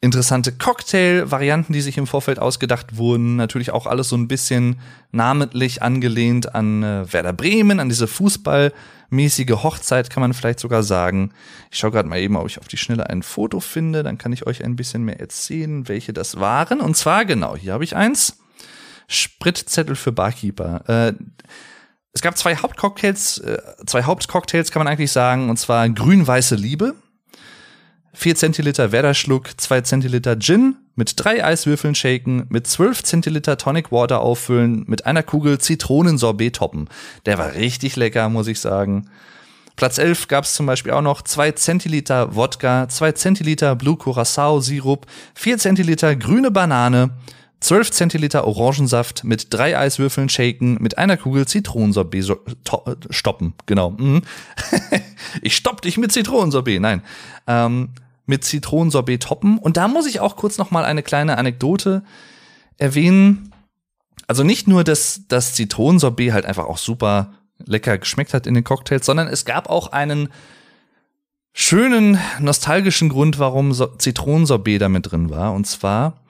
[0.00, 3.36] interessante Cocktail-Varianten, die sich im Vorfeld ausgedacht wurden.
[3.36, 4.80] Natürlich auch alles so ein bisschen
[5.10, 11.32] namentlich angelehnt an äh, Werder Bremen, an diese Fußballmäßige Hochzeit, kann man vielleicht sogar sagen.
[11.72, 14.04] Ich schaue gerade mal eben, ob ich auf die Schnelle ein Foto finde.
[14.04, 16.80] Dann kann ich euch ein bisschen mehr erzählen, welche das waren.
[16.80, 18.38] Und zwar genau, hier habe ich eins.
[19.08, 20.84] Spritzettel für Barkeeper.
[20.86, 21.14] Äh,
[22.12, 26.94] es gab zwei Hauptcocktails, äh, zwei Hauptcocktails kann man eigentlich sagen, und zwar grün-weiße Liebe
[28.14, 34.20] 4 Zentiliter Werder-Schluck, 2 Zentiliter Gin, mit drei Eiswürfeln shaken, mit 12 Zentiliter Tonic Water
[34.20, 36.88] auffüllen, mit einer Kugel Zitronensorbet toppen.
[37.26, 39.08] Der war richtig lecker, muss ich sagen.
[39.76, 44.58] Platz 11 gab es zum Beispiel auch noch 2 Zentiliter Wodka, 2 Zentiliter Blue Curacao
[44.58, 47.10] Sirup, 4 Zentiliter grüne Banane,
[47.60, 53.54] 12 Zentiliter Orangensaft mit drei Eiswürfeln shaken, mit einer Kugel Zitronensorbet so, to, stoppen.
[53.66, 53.90] Genau.
[53.90, 54.22] Mhm.
[55.42, 56.80] ich stopp dich mit Zitronensorbet.
[56.80, 57.02] Nein.
[57.46, 57.90] Ähm,
[58.26, 59.58] mit Zitronensorbet toppen.
[59.58, 62.02] Und da muss ich auch kurz noch mal eine kleine Anekdote
[62.76, 63.52] erwähnen.
[64.26, 67.32] Also nicht nur, dass das Zitronensorbet halt einfach auch super
[67.64, 70.28] lecker geschmeckt hat in den Cocktails, sondern es gab auch einen
[71.52, 75.54] schönen nostalgischen Grund, warum so Zitronensorbet da mit drin war.
[75.54, 76.20] Und zwar,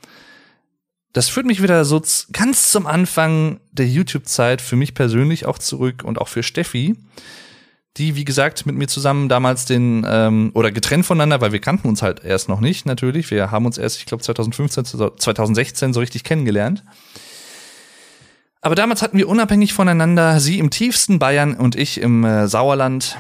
[1.19, 2.01] das führt mich wieder so
[2.33, 6.97] ganz zum Anfang der YouTube-Zeit für mich persönlich auch zurück und auch für Steffi
[7.99, 11.89] die, wie gesagt, mit mir zusammen damals den, ähm, oder getrennt voneinander, weil wir kannten
[11.89, 13.31] uns halt erst noch nicht, natürlich.
[13.31, 16.85] Wir haben uns erst, ich glaube, 2015, 2016 so richtig kennengelernt.
[18.61, 23.19] Aber damals hatten wir unabhängig voneinander, sie im tiefsten Bayern und ich im äh, Sauerland,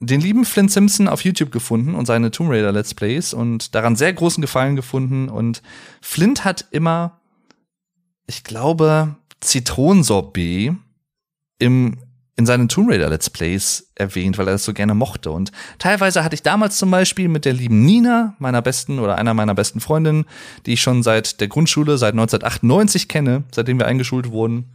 [0.00, 3.96] den lieben Flint Simpson auf YouTube gefunden und seine Tomb Raider Let's Plays und daran
[3.96, 5.28] sehr großen Gefallen gefunden.
[5.28, 5.62] Und
[6.00, 7.20] Flint hat immer,
[8.26, 10.74] ich glaube, Zitronensorbet
[11.58, 11.98] im
[12.38, 15.32] in seinen Tomb Raider Let's Plays erwähnt, weil er das so gerne mochte.
[15.32, 19.34] Und teilweise hatte ich damals zum Beispiel mit der lieben Nina, meiner besten oder einer
[19.34, 20.24] meiner besten Freundinnen,
[20.64, 24.66] die ich schon seit der Grundschule, seit 1998 kenne, seitdem wir eingeschult wurden.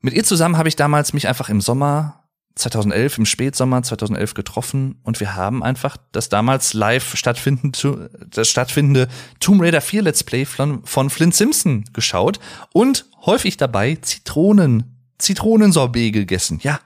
[0.00, 2.21] Mit ihr zusammen habe ich damals mich einfach im Sommer
[2.54, 9.08] 2011, im Spätsommer 2011 getroffen und wir haben einfach das damals live stattfindende, das stattfindende
[9.40, 12.40] Tomb Raider 4 Let's Play von, von Flint Simpson geschaut
[12.72, 16.80] und häufig dabei Zitronen Zitronensorbet gegessen, ja.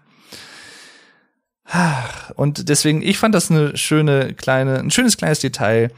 [2.37, 5.91] Und deswegen, ich fand das eine schöne kleine, ein schönes kleines Detail.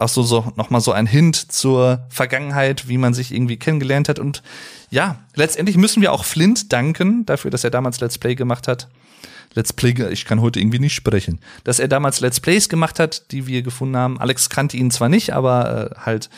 [0.00, 4.18] Auch so, so nochmal so ein Hint zur Vergangenheit, wie man sich irgendwie kennengelernt hat.
[4.18, 4.42] Und
[4.90, 8.88] ja, letztendlich müssen wir auch Flint danken dafür, dass er damals Let's Play gemacht hat.
[9.54, 11.38] Let's Play, ich kann heute irgendwie nicht sprechen.
[11.64, 14.18] Dass er damals Let's Plays gemacht hat, die wir gefunden haben.
[14.18, 16.30] Alex kannte ihn zwar nicht, aber äh, halt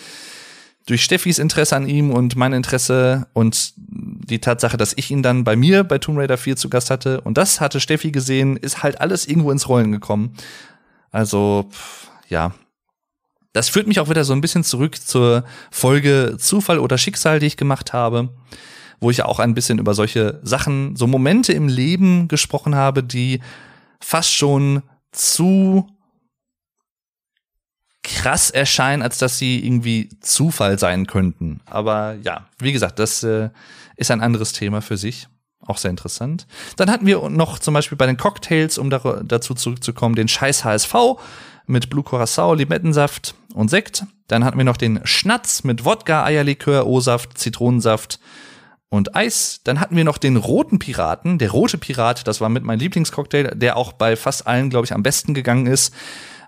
[0.87, 5.45] durch Steffis Interesse an ihm und mein Interesse und die Tatsache, dass ich ihn dann
[5.45, 8.83] bei mir bei Tomb Raider 4 zu Gast hatte und das hatte Steffi gesehen, ist
[8.83, 10.35] halt alles irgendwo ins Rollen gekommen.
[11.13, 11.69] Also,
[12.29, 12.53] ja.
[13.53, 17.47] Das führt mich auch wieder so ein bisschen zurück zur Folge Zufall oder Schicksal, die
[17.47, 18.31] ich gemacht habe,
[19.01, 23.41] wo ich auch ein bisschen über solche Sachen, so Momente im Leben gesprochen habe, die
[24.01, 25.87] fast schon zu
[28.03, 31.61] krass erscheinen, als dass sie irgendwie Zufall sein könnten.
[31.67, 33.51] Aber ja, wie gesagt, das äh,
[33.97, 35.29] ist ein anderes Thema für sich.
[35.65, 36.49] Auch sehr interessant.
[36.77, 40.65] Dann hatten wir noch zum Beispiel bei den Cocktails, um da, dazu zurückzukommen, den Scheiß
[40.65, 40.95] HSV
[41.67, 44.05] mit Blue Curacao, Limettensaft und Sekt.
[44.29, 48.19] Dann hatten wir noch den Schnatz mit Wodka, Eierlikör, O-Saft, Zitronensaft
[48.89, 49.61] und Eis.
[49.65, 51.39] Dann hatten wir noch den roten Piraten.
[51.39, 54.93] Der rote Pirat, das war mit meinem Lieblingscocktail, der auch bei fast allen, glaube ich,
[54.93, 55.95] am besten gegangen ist.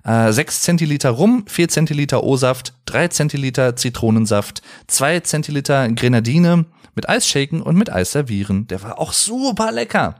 [0.04, 7.26] Äh, 6 Zentiliter Rum, 4 Zentiliter O-Saft, 3 Zentiliter Zitronensaft, 2 Zentiliter Grenadine mit Eis
[7.26, 8.66] shaken und mit Eis servieren.
[8.68, 10.16] Der war auch super lecker.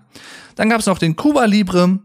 [0.57, 2.01] Dann gab's noch den Cuba Libre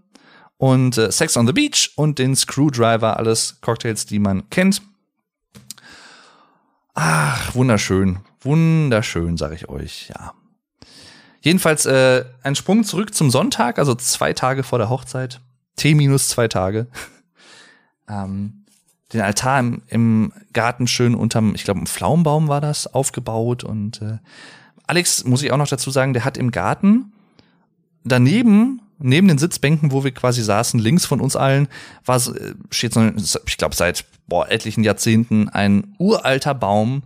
[0.59, 4.81] und äh, Sex on the Beach und den Screwdriver, alles Cocktails, die man kennt.
[6.93, 10.33] Ach, wunderschön, wunderschön, sag ich euch, ja.
[11.41, 15.39] Jedenfalls äh, ein Sprung zurück zum Sonntag, also zwei Tage vor der Hochzeit.
[15.77, 16.87] T minus zwei Tage.
[18.09, 18.65] ähm,
[19.13, 23.63] den Altar im, im Garten schön unterm, ich glaube, ein Pflaumenbaum war das, aufgebaut.
[23.63, 24.17] Und äh,
[24.87, 27.13] Alex, muss ich auch noch dazu sagen, der hat im Garten
[28.03, 31.67] daneben, neben den Sitzbänken, wo wir quasi saßen, links von uns allen,
[32.05, 33.01] war äh, steht so,
[33.45, 37.03] ich glaube, seit boah, etlichen Jahrzehnten ein uralter Baum,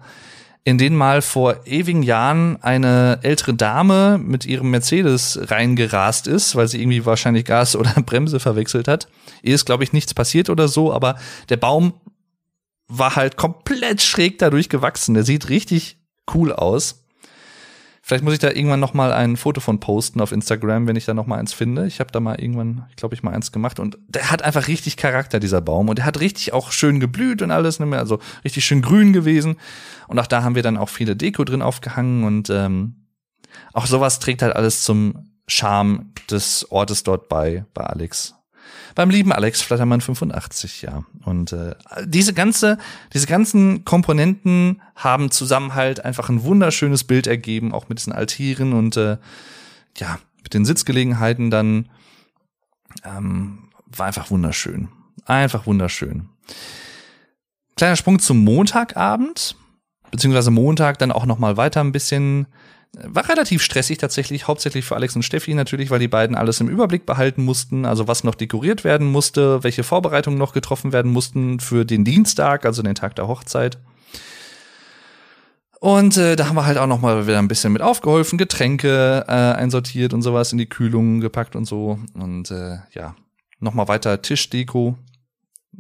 [0.65, 6.67] in den mal vor ewigen Jahren eine ältere Dame mit ihrem Mercedes reingerast ist, weil
[6.69, 9.07] sie irgendwie wahrscheinlich Gas oder Bremse verwechselt hat.
[9.41, 11.17] Ihr ist, glaube ich, nichts passiert oder so, aber
[11.49, 11.93] der Baum
[12.87, 15.15] war halt komplett schräg dadurch gewachsen.
[15.15, 15.97] Der sieht richtig
[16.33, 17.02] cool aus.
[18.05, 21.05] Vielleicht muss ich da irgendwann noch mal ein Foto von posten auf Instagram, wenn ich
[21.05, 21.87] da noch mal eins finde.
[21.87, 23.79] Ich habe da mal irgendwann, ich glaube ich mal eins gemacht.
[23.79, 25.87] Und der hat einfach richtig Charakter dieser Baum.
[25.87, 29.55] Und der hat richtig auch schön geblüht und alles, ne, also richtig schön grün gewesen.
[30.09, 32.25] Und auch da haben wir dann auch viele Deko drin aufgehangen.
[32.25, 33.07] Und ähm,
[33.71, 38.35] auch sowas trägt halt alles zum Charme des Ortes dort bei bei Alex
[38.95, 41.03] beim lieben Alex Flattermann 85, ja.
[41.25, 41.75] Und äh,
[42.05, 42.77] diese ganze,
[43.13, 48.73] diese ganzen Komponenten haben zusammen halt einfach ein wunderschönes Bild ergeben, auch mit diesen Altieren
[48.73, 49.17] und äh,
[49.97, 51.89] ja, mit den Sitzgelegenheiten dann
[53.03, 54.89] ähm, war einfach wunderschön.
[55.25, 56.29] Einfach wunderschön.
[57.75, 59.55] Kleiner Sprung zum Montagabend,
[60.11, 62.47] beziehungsweise Montag dann auch noch mal weiter ein bisschen
[62.95, 66.69] war relativ stressig tatsächlich, hauptsächlich für Alex und Steffi natürlich, weil die beiden alles im
[66.69, 71.59] Überblick behalten mussten, also was noch dekoriert werden musste, welche Vorbereitungen noch getroffen werden mussten
[71.59, 73.79] für den Dienstag, also den Tag der Hochzeit.
[75.79, 79.25] Und äh, da haben wir halt auch noch mal wieder ein bisschen mit aufgeholfen, Getränke
[79.27, 81.99] äh, einsortiert und sowas in die Kühlung gepackt und so.
[82.13, 83.15] Und äh, ja,
[83.59, 84.97] noch mal weiter Tischdeko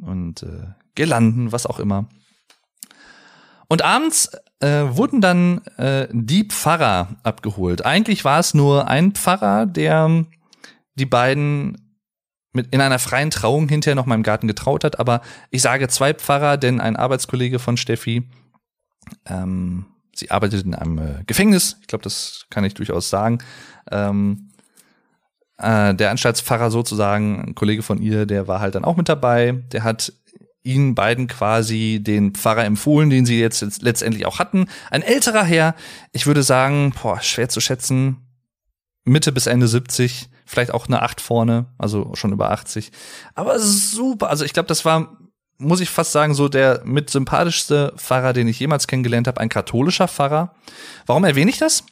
[0.01, 2.09] und äh, Girlanden, was auch immer.
[3.73, 7.83] Und abends äh, wurden dann äh, die Pfarrer abgeholt.
[7.87, 10.25] Eigentlich war es nur ein Pfarrer, der
[10.93, 11.97] die beiden
[12.51, 14.99] mit in einer freien Trauung hinterher noch mal im Garten getraut hat.
[14.99, 18.29] Aber ich sage zwei Pfarrer, denn ein Arbeitskollege von Steffi,
[19.25, 21.77] ähm, sie arbeitet in einem äh, Gefängnis.
[21.81, 23.39] Ich glaube, das kann ich durchaus sagen.
[23.89, 24.51] Ähm,
[25.57, 29.63] äh, der Anstaltspfarrer sozusagen, ein Kollege von ihr, der war halt dann auch mit dabei.
[29.71, 30.13] Der hat
[30.63, 34.67] ihnen beiden quasi den Pfarrer empfohlen, den sie jetzt letztendlich auch hatten.
[34.89, 35.75] Ein älterer Herr,
[36.11, 38.17] ich würde sagen, boah, schwer zu schätzen,
[39.03, 42.91] Mitte bis Ende 70, vielleicht auch eine 8 vorne, also schon über 80.
[43.35, 45.17] Aber super, also ich glaube, das war,
[45.57, 49.49] muss ich fast sagen, so der mit sympathischste Pfarrer, den ich jemals kennengelernt habe, ein
[49.49, 50.55] katholischer Pfarrer.
[51.05, 51.83] Warum erwähne ich das?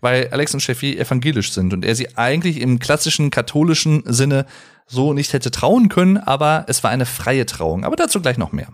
[0.00, 4.46] Weil Alex und Steffi evangelisch sind und er sie eigentlich im klassischen katholischen Sinne
[4.86, 7.84] so nicht hätte trauen können, aber es war eine freie Trauung.
[7.84, 8.68] Aber dazu gleich noch mehr.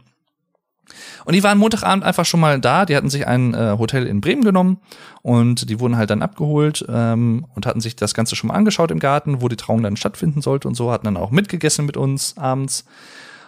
[1.25, 2.87] Und die waren Montagabend einfach schon mal da.
[2.87, 4.81] Die hatten sich ein äh, Hotel in Bremen genommen
[5.23, 8.91] und die wurden halt dann abgeholt ähm, und hatten sich das Ganze schon mal angeschaut
[8.91, 10.91] im Garten, wo die Trauung dann stattfinden sollte und so.
[10.91, 12.85] Hatten dann auch mitgegessen mit uns abends.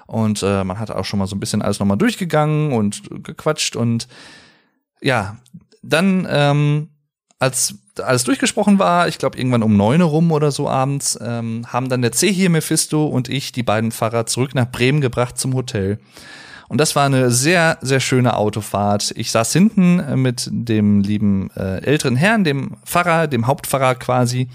[0.06, 3.76] Und äh, man hat auch schon mal so ein bisschen alles nochmal durchgegangen und gequatscht.
[3.76, 4.08] Und
[5.00, 5.38] ja,
[5.82, 6.90] dann ähm,
[7.38, 11.88] als alles durchgesprochen war, ich glaube irgendwann um neun rum oder so abends, ähm, haben
[11.88, 15.54] dann der C hier Mephisto und ich die beiden Fahrer zurück nach Bremen gebracht zum
[15.54, 15.98] Hotel.
[16.72, 19.12] Und das war eine sehr, sehr schöne Autofahrt.
[19.16, 24.48] Ich saß hinten äh, mit dem lieben äh, älteren Herrn, dem Pfarrer, dem Hauptpfarrer quasi.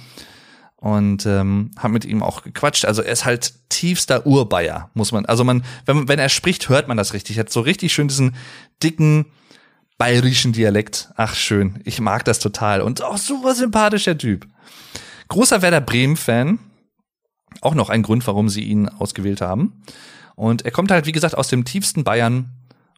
[0.77, 2.85] Und ähm, habe mit ihm auch gequatscht.
[2.85, 5.27] Also er ist halt tiefster Urbayer, muss man.
[5.27, 7.37] Also man, wenn, wenn er spricht, hört man das richtig.
[7.37, 8.35] Er hat so richtig schön diesen
[8.81, 9.27] dicken,
[9.97, 11.09] bayerischen Dialekt.
[11.15, 14.47] Ach schön, ich mag das total und auch super sympathischer Typ.
[15.27, 16.59] Großer Werder Bremen-Fan.
[17.61, 19.81] Auch noch ein Grund, warum sie ihn ausgewählt haben.
[20.35, 22.51] Und er kommt halt, wie gesagt, aus dem tiefsten Bayern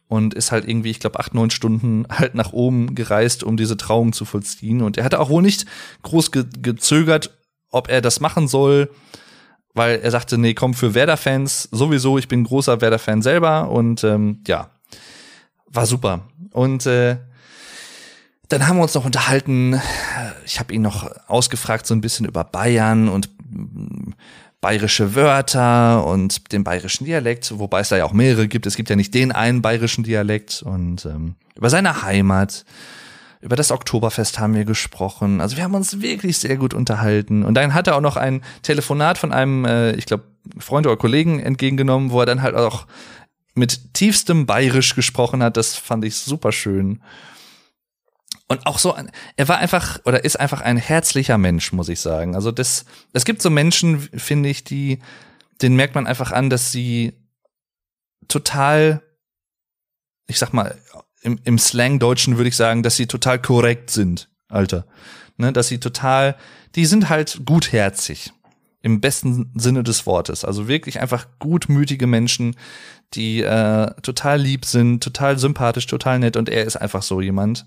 [0.08, 3.76] und ist halt irgendwie, ich glaube, acht, neun Stunden halt nach oben gereist, um diese
[3.76, 4.82] Trauung zu vollziehen.
[4.82, 5.66] Und er hatte auch wohl nicht
[6.02, 7.38] groß ge gezögert,
[7.70, 8.90] ob er das machen soll,
[9.72, 14.42] weil er sagte, nee, komm, für Werder-Fans sowieso, ich bin großer Werder-Fan selber und ähm,
[14.46, 14.70] ja,
[15.70, 16.28] war super.
[16.52, 17.16] Und äh,
[18.48, 19.80] dann haben wir uns noch unterhalten.
[20.44, 24.12] Ich habe ihn noch ausgefragt so ein bisschen über Bayern und mm,
[24.60, 28.66] bayerische Wörter und den bayerischen Dialekt, wobei es da ja auch mehrere gibt.
[28.66, 32.64] Es gibt ja nicht den einen bayerischen Dialekt und ähm, über seine Heimat.
[33.40, 35.40] Über das Oktoberfest haben wir gesprochen.
[35.40, 37.42] Also wir haben uns wirklich sehr gut unterhalten.
[37.42, 40.24] Und dann hat er auch noch ein Telefonat von einem, äh, ich glaube,
[40.58, 42.86] Freund oder Kollegen entgegengenommen, wo er dann halt auch
[43.54, 45.56] mit tiefstem Bayerisch gesprochen hat.
[45.56, 47.02] Das fand ich super schön.
[48.48, 48.96] Und auch so,
[49.36, 52.34] er war einfach oder ist einfach ein herzlicher Mensch, muss ich sagen.
[52.34, 54.98] Also das, es gibt so Menschen, finde ich, die,
[55.62, 57.12] den merkt man einfach an, dass sie
[58.26, 59.02] total,
[60.26, 60.76] ich sag mal,
[61.22, 64.86] im, im Slang-Deutschen würde ich sagen, dass sie total korrekt sind, Alter.
[65.36, 66.36] Ne, dass sie total,
[66.74, 68.32] die sind halt gutherzig.
[68.82, 70.44] Im besten Sinne des Wortes.
[70.44, 72.56] Also wirklich einfach gutmütige Menschen,
[73.14, 76.36] die äh, total lieb sind, total sympathisch, total nett.
[76.36, 77.66] Und er ist einfach so jemand.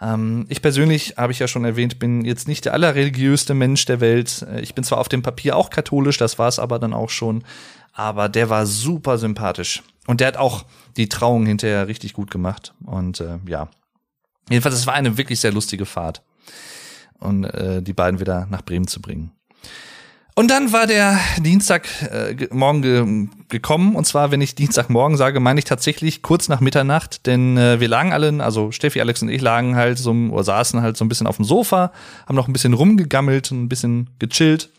[0.00, 4.00] Ähm, ich persönlich, habe ich ja schon erwähnt, bin jetzt nicht der allerreligiöste Mensch der
[4.00, 4.44] Welt.
[4.50, 7.10] Äh, ich bin zwar auf dem Papier auch katholisch, das war es aber dann auch
[7.10, 7.44] schon.
[7.92, 9.82] Aber der war super sympathisch.
[10.06, 10.64] Und der hat auch
[10.96, 12.74] die Trauung hinterher richtig gut gemacht.
[12.84, 13.68] Und äh, ja.
[14.50, 16.22] Jedenfalls, es war eine wirklich sehr lustige Fahrt.
[17.18, 19.30] Und äh, die beiden wieder nach Bremen zu bringen.
[20.34, 23.94] Und dann war der Dienstagmorgen äh, ge gekommen.
[23.94, 27.26] Und zwar, wenn ich Dienstagmorgen sage, meine ich tatsächlich kurz nach Mitternacht.
[27.26, 30.80] Denn äh, wir lagen alle, also Steffi, Alex und ich lagen halt so, oder saßen
[30.80, 31.92] halt so ein bisschen auf dem Sofa,
[32.26, 34.70] haben noch ein bisschen rumgegammelt, ein bisschen gechillt.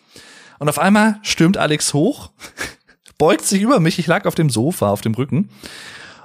[0.57, 2.31] Und auf einmal stürmt Alex hoch,
[3.19, 3.99] beugt sich über mich.
[3.99, 5.49] Ich lag auf dem Sofa, auf dem Rücken.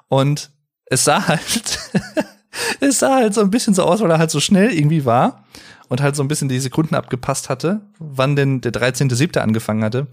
[0.08, 0.50] Und
[0.86, 1.78] es sah halt,
[2.80, 5.44] es sah halt so ein bisschen so aus, weil er halt so schnell irgendwie war
[5.88, 9.38] und halt so ein bisschen die Sekunden abgepasst hatte, wann denn der 13.7.
[9.38, 10.06] angefangen hatte.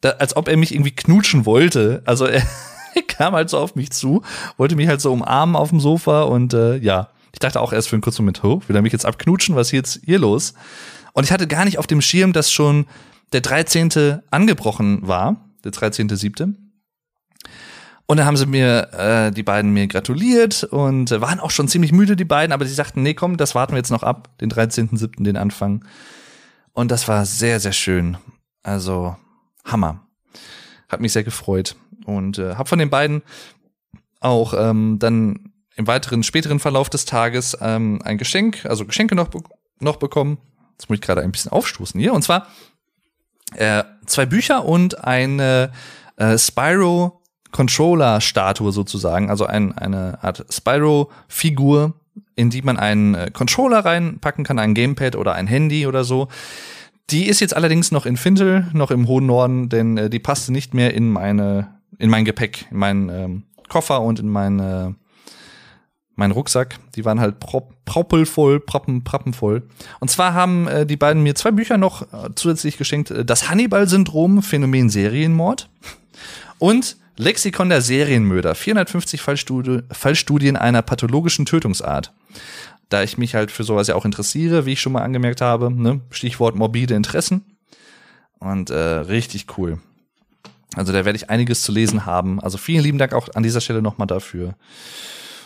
[0.00, 2.02] Da, als ob er mich irgendwie knutschen wollte.
[2.04, 2.42] Also er,
[3.08, 4.22] kam halt so auf mich zu,
[4.56, 7.88] wollte mich halt so umarmen auf dem Sofa und äh, ja, ich dachte auch erst
[7.88, 9.56] für einen kurzen Moment, oh, will er mich jetzt abknutschen?
[9.56, 10.54] Was ist jetzt hier los?
[11.12, 12.86] Und ich hatte gar nicht auf dem Schirm, dass schon
[13.32, 14.20] der 13.
[14.30, 16.54] angebrochen war, der 13.7.
[18.06, 21.68] Und dann haben sie mir, äh, die beiden mir gratuliert und äh, waren auch schon
[21.68, 24.28] ziemlich müde, die beiden, aber sie sagten, nee, komm, das warten wir jetzt noch ab,
[24.40, 25.84] den 13.7., den Anfang.
[26.72, 28.18] Und das war sehr, sehr schön.
[28.62, 29.16] Also,
[29.64, 30.06] Hammer.
[30.88, 31.76] Hat mich sehr gefreut.
[32.04, 33.22] Und äh, habe von den beiden
[34.20, 39.30] auch ähm, dann im weiteren, späteren Verlauf des Tages ähm, ein Geschenk, also Geschenke noch,
[39.80, 40.38] noch bekommen.
[40.72, 42.12] Jetzt muss ich gerade ein bisschen aufstoßen hier.
[42.12, 42.48] Und zwar
[43.54, 45.72] äh, zwei Bücher und eine
[46.16, 47.22] äh, Spyro
[47.54, 51.92] Controller-Statue sozusagen, also ein, eine Art Spyro-Figur,
[52.34, 56.26] in die man einen äh, Controller reinpacken kann, ein Gamepad oder ein Handy oder so.
[57.10, 60.50] Die ist jetzt allerdings noch in Fintel, noch im hohen Norden, denn äh, die passte
[60.50, 64.96] nicht mehr in meine, in mein Gepäck, in meinen ähm, Koffer und in meine,
[66.16, 66.80] mein Rucksack.
[66.96, 69.62] Die waren halt prop, proppelvoll, proppen, prappenvoll.
[70.00, 73.12] Und zwar haben äh, die beiden mir zwei Bücher noch äh, zusätzlich geschenkt.
[73.12, 75.70] Äh, das Hannibal-Syndrom, Phänomen Serienmord
[76.58, 82.12] und Lexikon der Serienmörder, 450 Fallstudie, Fallstudien einer pathologischen Tötungsart.
[82.88, 85.70] Da ich mich halt für sowas ja auch interessiere, wie ich schon mal angemerkt habe,
[85.72, 86.00] ne?
[86.10, 87.44] Stichwort morbide Interessen.
[88.38, 89.78] Und äh, richtig cool.
[90.74, 92.40] Also da werde ich einiges zu lesen haben.
[92.40, 94.54] Also vielen lieben Dank auch an dieser Stelle nochmal dafür.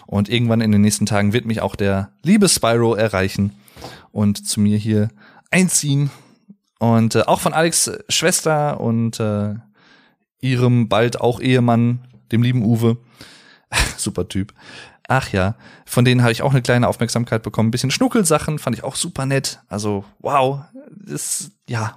[0.07, 3.53] Und irgendwann in den nächsten Tagen wird mich auch der liebe Spyro erreichen
[4.11, 5.11] und zu mir hier
[5.51, 6.11] einziehen.
[6.79, 9.55] Und äh, auch von Alex Schwester und äh,
[10.41, 12.99] ihrem bald auch Ehemann, dem lieben Uwe.
[13.97, 14.53] super Typ.
[15.09, 17.69] Ach ja, von denen habe ich auch eine kleine Aufmerksamkeit bekommen.
[17.69, 19.61] Ein bisschen Schnuckelsachen fand ich auch super nett.
[19.69, 20.61] Also, wow,
[20.91, 21.97] das, ja,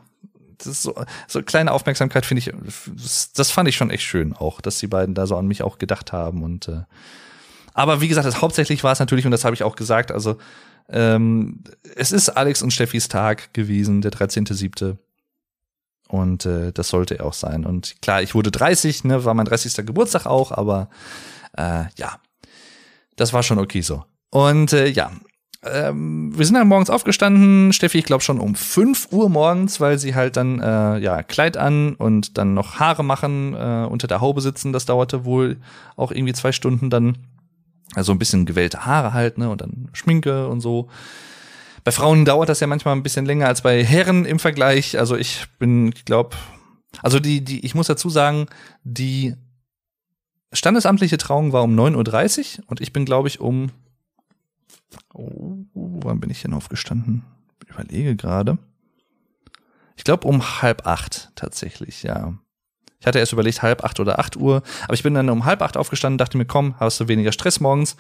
[0.58, 0.96] das ist so,
[1.28, 2.54] so kleine Aufmerksamkeit finde ich,
[2.88, 5.62] das, das, fand ich schon echt schön auch, dass die beiden da so an mich
[5.62, 6.84] auch gedacht haben und, äh,
[7.74, 10.38] aber wie gesagt, das, hauptsächlich war es natürlich, und das habe ich auch gesagt, also,
[10.90, 11.64] ähm,
[11.96, 14.98] es ist Alex und Steffis Tag gewesen, der 13.7.
[16.12, 17.66] Und äh, das sollte er auch sein.
[17.66, 19.86] Und klar, ich wurde 30, ne, war mein 30.
[19.86, 20.90] Geburtstag auch, aber
[21.58, 22.20] äh, ja,
[23.16, 24.04] das war schon okay so.
[24.30, 25.12] Und äh, ja,
[25.64, 30.00] ähm, wir sind dann morgens aufgestanden, Steffi, ich glaube schon um 5 Uhr morgens, weil
[30.00, 34.20] sie halt dann äh, ja Kleid an und dann noch Haare machen, äh, unter der
[34.20, 34.74] Haube sitzen.
[34.74, 35.62] Das dauerte wohl
[35.96, 37.20] auch irgendwie zwei Stunden dann.
[37.94, 40.90] Also ein bisschen gewellte Haare halt, ne, und dann Schminke und so.
[41.84, 45.00] Bei Frauen dauert das ja manchmal ein bisschen länger als bei Herren im Vergleich.
[45.00, 46.36] Also ich bin, ich glaube,
[47.02, 48.48] also die, die, ich muss dazu sagen,
[48.84, 49.36] die
[50.54, 53.72] standesamtliche Trauung war um 9.30 Uhr und ich bin, glaube ich, um.
[55.14, 57.24] Oh, wann bin ich denn aufgestanden?
[57.68, 58.58] Überlege gerade.
[59.96, 62.38] Ich glaube um halb acht tatsächlich, ja.
[63.02, 65.64] Ich hatte erst überlegt, halb acht oder acht Uhr, aber ich bin dann um halb
[65.64, 67.98] acht aufgestanden, dachte mir, komm, hast du weniger Stress morgens,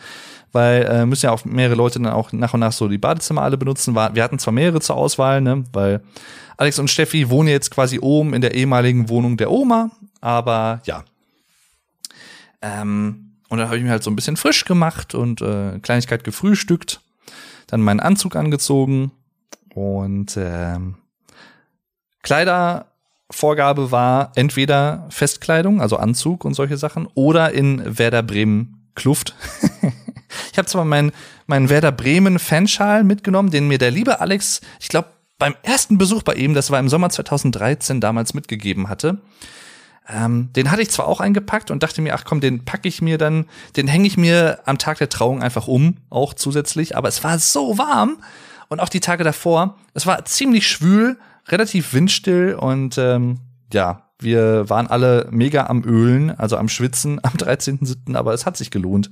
[0.51, 3.41] weil äh, müssen ja auch mehrere Leute dann auch nach und nach so die Badezimmer
[3.41, 3.95] alle benutzen.
[3.95, 6.01] Wir hatten zwar mehrere zur Auswahl, ne, weil
[6.57, 9.89] Alex und Steffi wohnen jetzt quasi oben in der ehemaligen Wohnung der Oma,
[10.21, 11.03] aber ja.
[12.61, 16.23] Ähm, und dann habe ich mir halt so ein bisschen frisch gemacht und äh, Kleinigkeit
[16.23, 17.01] gefrühstückt,
[17.65, 19.11] dann meinen Anzug angezogen
[19.73, 20.97] und ähm,
[23.31, 29.35] Kleidervorgabe war entweder Festkleidung, also Anzug und solche Sachen, oder in Werder Bremen Kluft.
[30.51, 31.11] ich habe zwar meinen
[31.47, 35.09] mein Werder Bremen Fanschal mitgenommen, den mir der liebe Alex, ich glaube,
[35.39, 39.21] beim ersten Besuch bei ihm, das war im Sommer 2013, damals mitgegeben hatte.
[40.07, 43.01] Ähm, den hatte ich zwar auch eingepackt und dachte mir, ach komm, den packe ich
[43.01, 47.07] mir dann, den hänge ich mir am Tag der Trauung einfach um, auch zusätzlich, aber
[47.07, 48.17] es war so warm
[48.67, 51.17] und auch die Tage davor, es war ziemlich schwül
[51.51, 53.39] relativ windstill und ähm,
[53.73, 58.57] ja, wir waren alle mega am Ölen, also am Schwitzen am 13.07., aber es hat
[58.57, 59.09] sich gelohnt.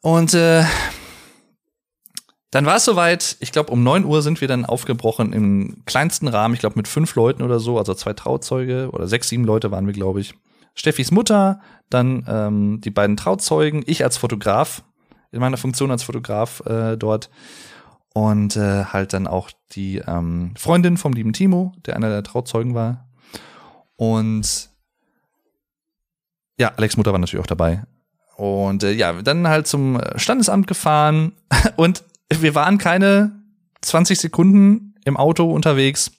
[0.00, 0.64] Und äh,
[2.50, 6.28] dann war es soweit, ich glaube um 9 Uhr sind wir dann aufgebrochen im kleinsten
[6.28, 9.70] Rahmen, ich glaube mit fünf Leuten oder so, also zwei Trauzeuge oder sechs, sieben Leute
[9.70, 10.34] waren wir, glaube ich.
[10.74, 14.84] Steffis Mutter, dann ähm, die beiden Trauzeugen, ich als Fotograf,
[15.32, 17.28] in meiner Funktion als Fotograf äh, dort
[18.18, 22.74] und äh, halt dann auch die ähm, Freundin vom lieben Timo, der einer der Trauzeugen
[22.74, 23.08] war.
[23.94, 24.70] Und
[26.58, 27.84] ja, Alex Mutter war natürlich auch dabei.
[28.36, 31.32] Und äh, ja, dann halt zum Standesamt gefahren
[31.76, 33.40] und wir waren keine
[33.82, 36.10] 20 Sekunden im Auto unterwegs.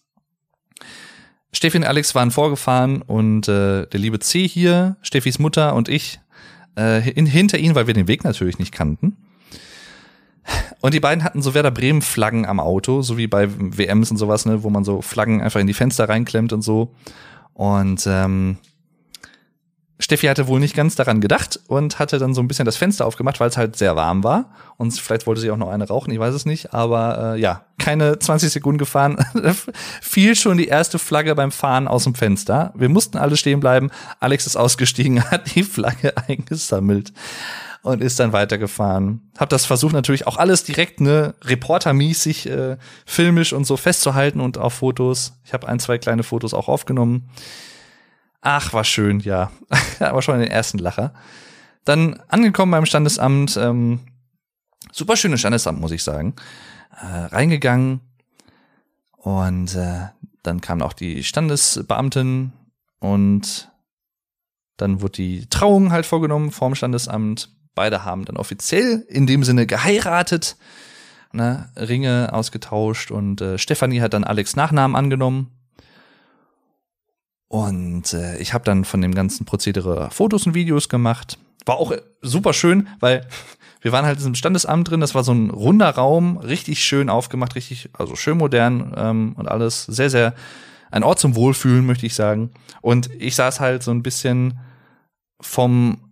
[1.52, 6.22] Steffi und Alex waren vorgefahren und äh, der liebe C hier, Steffis Mutter und ich
[6.78, 9.18] äh, in, hinter ihnen, weil wir den Weg natürlich nicht kannten.
[10.82, 14.18] Und die beiden hatten so Werder Bremen Flaggen am Auto, so wie bei WMs und
[14.18, 16.94] sowas, ne, wo man so Flaggen einfach in die Fenster reinklemmt und so.
[17.54, 18.58] Und ähm,
[20.02, 23.06] Steffi hatte wohl nicht ganz daran gedacht und hatte dann so ein bisschen das Fenster
[23.06, 24.52] aufgemacht, weil es halt sehr warm war.
[24.78, 26.74] Und vielleicht wollte sie auch noch eine rauchen, ich weiß es nicht.
[26.74, 29.18] Aber äh, ja, keine 20 Sekunden gefahren,
[30.02, 32.72] fiel schon die erste Flagge beim Fahren aus dem Fenster.
[32.76, 33.92] Wir mussten alle stehen bleiben.
[34.22, 37.12] Alex ist ausgestiegen, hat die Flagge eingesammelt
[37.82, 39.32] und ist dann weitergefahren.
[39.38, 44.58] Hab das versucht natürlich auch alles direkt ne reportermäßig äh, filmisch und so festzuhalten und
[44.58, 45.34] auf Fotos.
[45.46, 47.30] Ich habe ein, zwei kleine Fotos auch aufgenommen.
[48.42, 49.52] Ach, war schön, ja.
[50.00, 51.14] Aber schon den ersten Lacher.
[51.86, 54.00] Dann angekommen beim Standesamt, ähm,
[54.92, 56.36] super schönes Standesamt, muss ich sagen.
[57.02, 58.02] Äh, reingegangen
[59.18, 60.08] und äh,
[60.44, 62.54] dann kam auch die Standesbeamtin
[63.00, 63.72] und
[64.78, 67.50] dann wurde die Trauung halt vorgenommen vorm Standesamt.
[67.76, 70.58] Beide haben dann offiziell in dem Sinne geheiratet,
[71.32, 75.52] ne, Ringe ausgetauscht und äh, Stefanie hat dann Alex Nachnamen angenommen.
[77.48, 81.40] Und äh, ich habe dann von dem ganzen Prozedere Fotos und Videos gemacht.
[81.66, 83.28] War auch super schön, weil
[83.82, 85.00] wir waren halt im Standesamt drin.
[85.00, 89.48] Das war so ein runder Raum, richtig schön aufgemacht, richtig, also schön modern ähm, und
[89.48, 89.86] alles.
[89.86, 90.36] Sehr, sehr
[90.92, 92.52] ein Ort zum Wohlfühlen, möchte ich sagen.
[92.82, 94.60] Und ich saß halt so ein bisschen
[95.40, 96.09] vom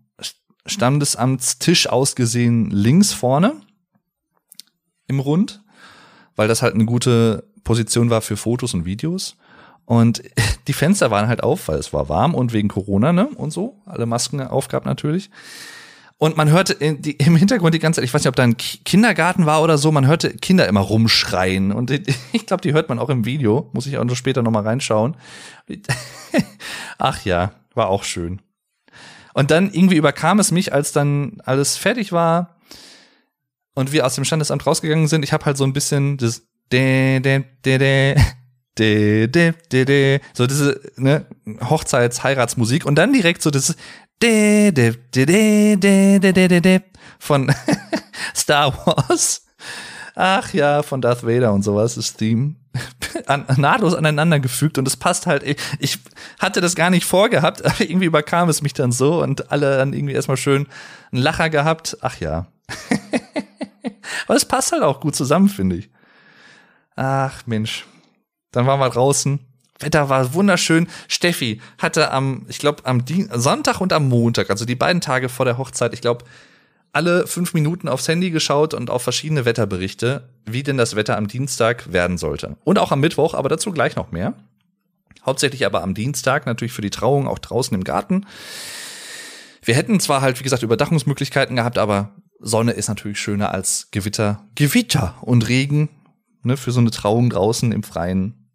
[0.67, 3.61] Standesamtstisch ausgesehen links vorne
[5.07, 5.63] im Rund,
[6.35, 9.35] weil das halt eine gute Position war für Fotos und Videos.
[9.85, 10.21] Und
[10.67, 13.27] die Fenster waren halt auf, weil es war warm und wegen Corona, ne?
[13.27, 13.81] Und so.
[13.85, 15.29] Alle Masken aufgab natürlich.
[16.19, 18.57] Und man hörte die, im Hintergrund die ganze Zeit, ich weiß nicht, ob da ein
[18.57, 21.71] Kindergarten war oder so, man hörte Kinder immer rumschreien.
[21.71, 21.91] Und
[22.31, 23.69] ich glaube, die hört man auch im Video.
[23.73, 25.15] Muss ich auch noch später nochmal reinschauen.
[26.97, 28.41] Ach ja, war auch schön.
[29.37, 32.57] Und dann irgendwie überkam es mich, als dann alles fertig war
[33.75, 35.21] und wir aus dem Standesamt rausgegangen sind.
[35.23, 38.15] Ich habe halt so ein bisschen das de, de, de, de,
[38.79, 41.27] de, de, de, de, so diese ne,
[41.61, 43.75] Hochzeits-Heiratsmusik und dann direkt so das
[44.23, 46.81] de, de, de, de, de, de, de, de, de
[47.19, 47.53] von
[48.35, 49.45] Star Wars.
[50.15, 52.55] Ach ja, von Darth Vader und sowas, das Theme.
[53.25, 55.43] An, nahtlos aneinander gefügt und es passt halt.
[55.43, 55.99] Ich, ich
[56.39, 59.93] hatte das gar nicht vorgehabt, aber irgendwie überkam es mich dann so und alle dann
[59.93, 60.67] irgendwie erstmal schön
[61.11, 61.97] einen Lacher gehabt.
[62.01, 62.47] Ach ja.
[64.27, 65.89] aber es passt halt auch gut zusammen, finde ich.
[66.95, 67.85] Ach Mensch.
[68.51, 69.39] Dann waren wir draußen.
[69.79, 70.87] Wetter war wunderschön.
[71.07, 73.03] Steffi hatte am, ich glaube, am
[73.33, 76.25] Sonntag und am Montag, also die beiden Tage vor der Hochzeit, ich glaube,
[76.97, 81.27] alle fünf Minuten aufs Handy geschaut und auf verschiedene Wetterberichte, wie denn das Wetter am
[81.27, 82.57] Dienstag werden sollte.
[82.63, 84.33] Und auch am Mittwoch, aber dazu gleich noch mehr.
[85.23, 88.25] Hauptsächlich aber am Dienstag, natürlich für die Trauung, auch draußen im Garten.
[89.63, 94.47] Wir hätten zwar halt, wie gesagt, Überdachungsmöglichkeiten gehabt, aber Sonne ist natürlich schöner als Gewitter.
[94.55, 95.89] Gewitter und Regen,
[96.41, 98.49] ne, für so eine Trauung draußen im Freien.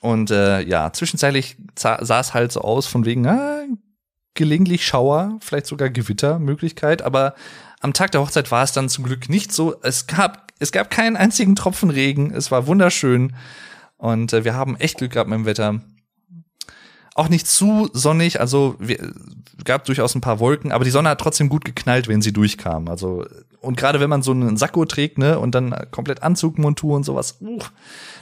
[0.00, 3.64] Und äh, ja, zwischenzeitlich sah es halt so aus, von wegen, ah,
[4.34, 7.34] gelegentlich Schauer, vielleicht sogar Gewittermöglichkeit, aber
[7.80, 9.74] am Tag der Hochzeit war es dann zum Glück nicht so.
[9.82, 12.30] Es gab, es gab keinen einzigen Tropfen Regen.
[12.32, 13.34] Es war wunderschön.
[13.96, 15.80] Und äh, wir haben echt Glück gehabt mit dem Wetter.
[17.14, 19.12] Auch nicht zu sonnig, also wir,
[19.64, 22.88] gab durchaus ein paar Wolken, aber die Sonne hat trotzdem gut geknallt, wenn sie durchkam.
[22.88, 23.24] Also
[23.60, 27.38] und gerade wenn man so einen Sakko trägt, ne, und dann komplett Anzugmontur und sowas,
[27.40, 27.58] uh,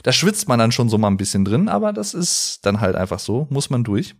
[0.03, 2.95] da schwitzt man dann schon so mal ein bisschen drin, aber das ist dann halt
[2.95, 4.15] einfach so, muss man durch.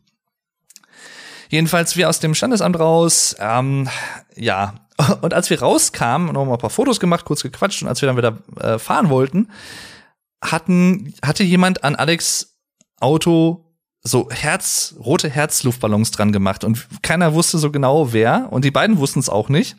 [1.49, 3.89] Jedenfalls wir aus dem Standesamt raus, ähm,
[4.35, 4.75] ja,
[5.21, 8.07] und als wir rauskamen, noch mal ein paar Fotos gemacht, kurz gequatscht und als wir
[8.07, 9.49] dann wieder äh, fahren wollten,
[10.41, 12.57] hatten hatte jemand an Alex
[12.99, 13.65] Auto
[14.01, 18.97] so Herz, rote Herzluftballons dran gemacht und keiner wusste so genau wer und die beiden
[18.97, 19.75] wussten es auch nicht.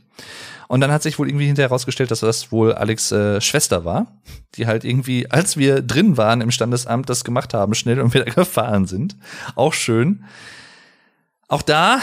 [0.68, 4.20] Und dann hat sich wohl irgendwie hinterher herausgestellt, dass das wohl Alex äh, Schwester war,
[4.54, 8.26] die halt irgendwie, als wir drin waren im Standesamt, das gemacht haben, schnell und wieder
[8.26, 9.16] gefahren sind.
[9.56, 10.24] Auch schön.
[11.50, 12.00] Auch da,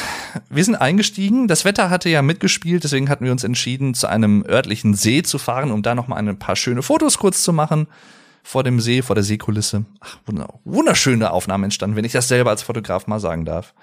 [0.50, 1.48] wir sind eingestiegen.
[1.48, 5.38] Das Wetter hatte ja mitgespielt, deswegen hatten wir uns entschieden, zu einem örtlichen See zu
[5.38, 7.88] fahren, um da noch mal ein paar schöne Fotos kurz zu machen
[8.43, 9.86] vor dem See, vor der Seekulisse.
[10.02, 10.18] Ach,
[10.66, 13.74] wunderschöne Aufnahmen entstanden, wenn ich das selber als Fotograf mal sagen darf.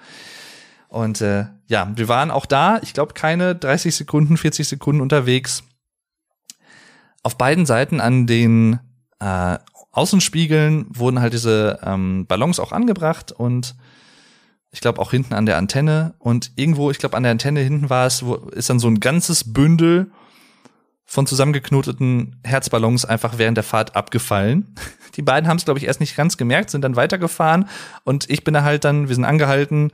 [0.87, 5.63] Und äh, ja, wir waren auch da, ich glaube, keine 30 Sekunden, 40 Sekunden unterwegs.
[7.23, 8.79] Auf beiden Seiten an den
[9.19, 9.57] äh,
[9.93, 13.75] Außenspiegeln wurden halt diese ähm, Ballons auch angebracht und
[14.75, 17.89] ich glaube auch hinten an der Antenne und irgendwo, ich glaube an der Antenne hinten
[17.89, 20.11] war es, wo ist dann so ein ganzes Bündel
[21.05, 24.75] von zusammengeknoteten Herzballons einfach während der Fahrt abgefallen.
[25.15, 27.69] Die beiden haben es, glaube ich, erst nicht ganz gemerkt, sind dann weitergefahren
[28.03, 29.93] und ich bin da halt dann, wir sind angehalten,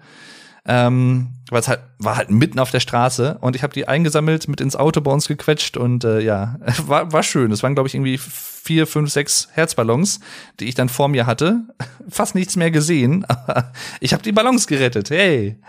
[0.66, 4.48] ähm, weil es halt war halt mitten auf der Straße und ich habe die eingesammelt,
[4.48, 7.52] mit ins Auto bei uns gequetscht und äh, ja, war, war schön.
[7.52, 10.20] Es waren, glaube ich, irgendwie vier, fünf, sechs Herzballons,
[10.60, 11.62] die ich dann vor mir hatte.
[12.10, 15.10] Fast nichts mehr gesehen, aber ich habe die Ballons gerettet.
[15.10, 15.60] Hey.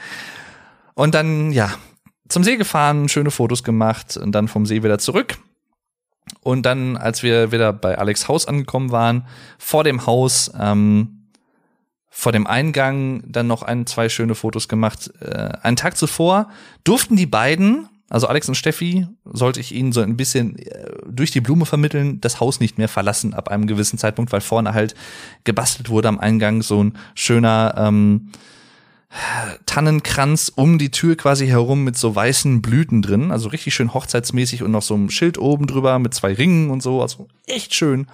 [0.95, 1.75] Und dann, ja,
[2.29, 5.39] zum See gefahren, schöne Fotos gemacht und dann vom See wieder zurück.
[6.41, 9.27] Und dann, als wir wieder bei Alex Haus angekommen waren,
[9.59, 11.22] vor dem Haus, ähm,
[12.15, 15.11] vor dem Eingang dann noch ein, zwei schöne Fotos gemacht.
[15.21, 16.51] Äh, einen Tag zuvor
[16.85, 21.31] durften die beiden, also Alex und Steffi, sollte ich ihnen so ein bisschen äh, durch
[21.31, 24.95] die Blume vermitteln, das Haus nicht mehr verlassen ab einem gewissen Zeitpunkt, weil vorne halt
[25.45, 28.29] gebastelt wurde am Eingang so ein schöner ähm,
[29.65, 34.63] Tannenkranz um die Tür quasi herum mit so weißen Blüten drin, also richtig schön hochzeitsmäßig
[34.63, 38.07] und noch so ein Schild oben drüber mit zwei Ringen und so, also echt schön.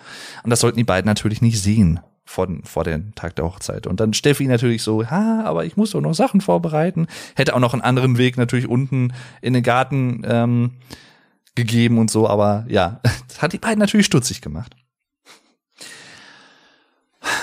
[0.44, 3.86] Und das sollten die beiden natürlich nicht sehen vor, vor dem Tag der Hochzeit.
[3.86, 7.06] Und dann Steffi natürlich so, ha, aber ich muss doch noch Sachen vorbereiten.
[7.34, 10.72] Hätte auch noch einen anderen Weg natürlich unten in den Garten ähm,
[11.54, 14.76] gegeben und so, aber ja, das hat die beiden natürlich stutzig gemacht.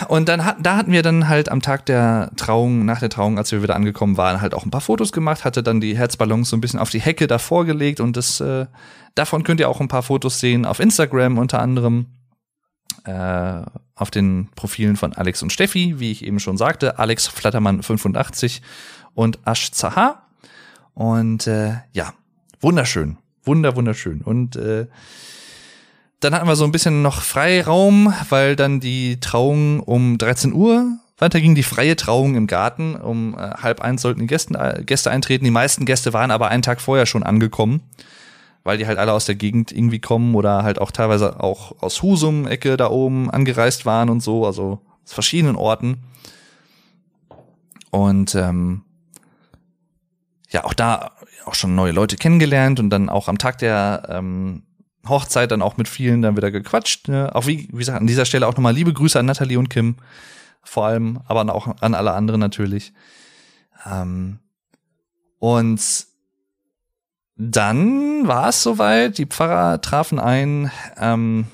[0.07, 3.39] Und dann hat, da hatten wir dann halt am Tag der Trauung, nach der Trauung,
[3.39, 6.49] als wir wieder angekommen waren, halt auch ein paar Fotos gemacht, hatte dann die Herzballons
[6.49, 8.67] so ein bisschen auf die Hecke davor gelegt und das, äh,
[9.15, 12.14] davon könnt ihr auch ein paar Fotos sehen auf Instagram unter anderem.
[13.06, 13.62] Äh,
[13.97, 18.62] auf den Profilen von Alex und Steffi, wie ich eben schon sagte, Alex Flattermann 85
[19.14, 20.24] und Ash Zaha.
[20.93, 22.14] Und äh, ja,
[22.60, 24.22] wunderschön, wunder, wunderschön.
[24.22, 24.88] Und äh,
[26.20, 30.99] dann hatten wir so ein bisschen noch Freiraum, weil dann die Trauung um 13 Uhr
[31.18, 32.95] weiter ging die freie Trauung im Garten.
[32.95, 35.45] Um äh, halb eins sollten die Gäste, äh, Gäste eintreten.
[35.45, 37.82] Die meisten Gäste waren aber einen Tag vorher schon angekommen,
[38.66, 42.01] weil die halt alle aus der Gegend irgendwie kommen oder halt auch teilweise auch aus
[42.01, 46.03] Husum, Ecke da oben angereist waren und so, also aus verschiedenen Orten.
[47.91, 48.82] Und ähm,
[50.49, 51.11] ja, auch da
[51.45, 54.63] auch schon neue Leute kennengelernt und dann auch am Tag der ähm,
[55.07, 57.07] Hochzeit dann auch mit vielen dann wieder gequatscht.
[57.07, 57.34] Ne?
[57.36, 59.97] Auch wie, wie gesagt, an dieser Stelle auch nochmal liebe Grüße an Nathalie und Kim.
[60.63, 62.93] Vor allem, aber auch an alle anderen natürlich.
[63.86, 64.39] Ähm,
[65.38, 66.07] und
[67.38, 69.17] dann war es soweit.
[69.17, 70.71] Die Pfarrer trafen ein.
[70.97, 71.45] Ähm,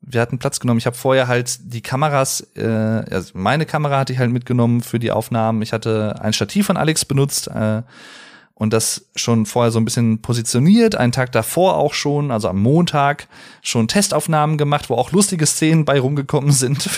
[0.00, 0.78] wir hatten Platz genommen.
[0.78, 4.98] Ich habe vorher halt die Kameras, äh, also meine Kamera hatte ich halt mitgenommen für
[4.98, 5.62] die Aufnahmen.
[5.62, 7.48] Ich hatte ein Stativ von Alex benutzt.
[7.48, 7.82] Äh,
[8.56, 12.62] und das schon vorher so ein bisschen positioniert, einen Tag davor auch schon, also am
[12.62, 13.26] Montag,
[13.62, 16.88] schon Testaufnahmen gemacht, wo auch lustige Szenen bei rumgekommen sind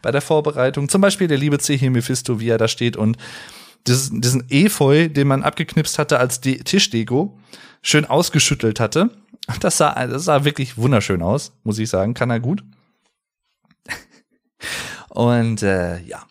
[0.00, 0.88] bei der Vorbereitung.
[0.88, 1.90] Zum Beispiel der liebe C.
[1.90, 3.18] Mephisto, wie er da steht und
[3.86, 7.38] diesen, diesen Efeu, den man abgeknipst hatte als De Tischdeko,
[7.82, 9.10] schön ausgeschüttelt hatte.
[9.60, 12.14] Das sah, das sah wirklich wunderschön aus, muss ich sagen.
[12.14, 12.62] Kann er gut.
[15.08, 16.22] Und äh, ja,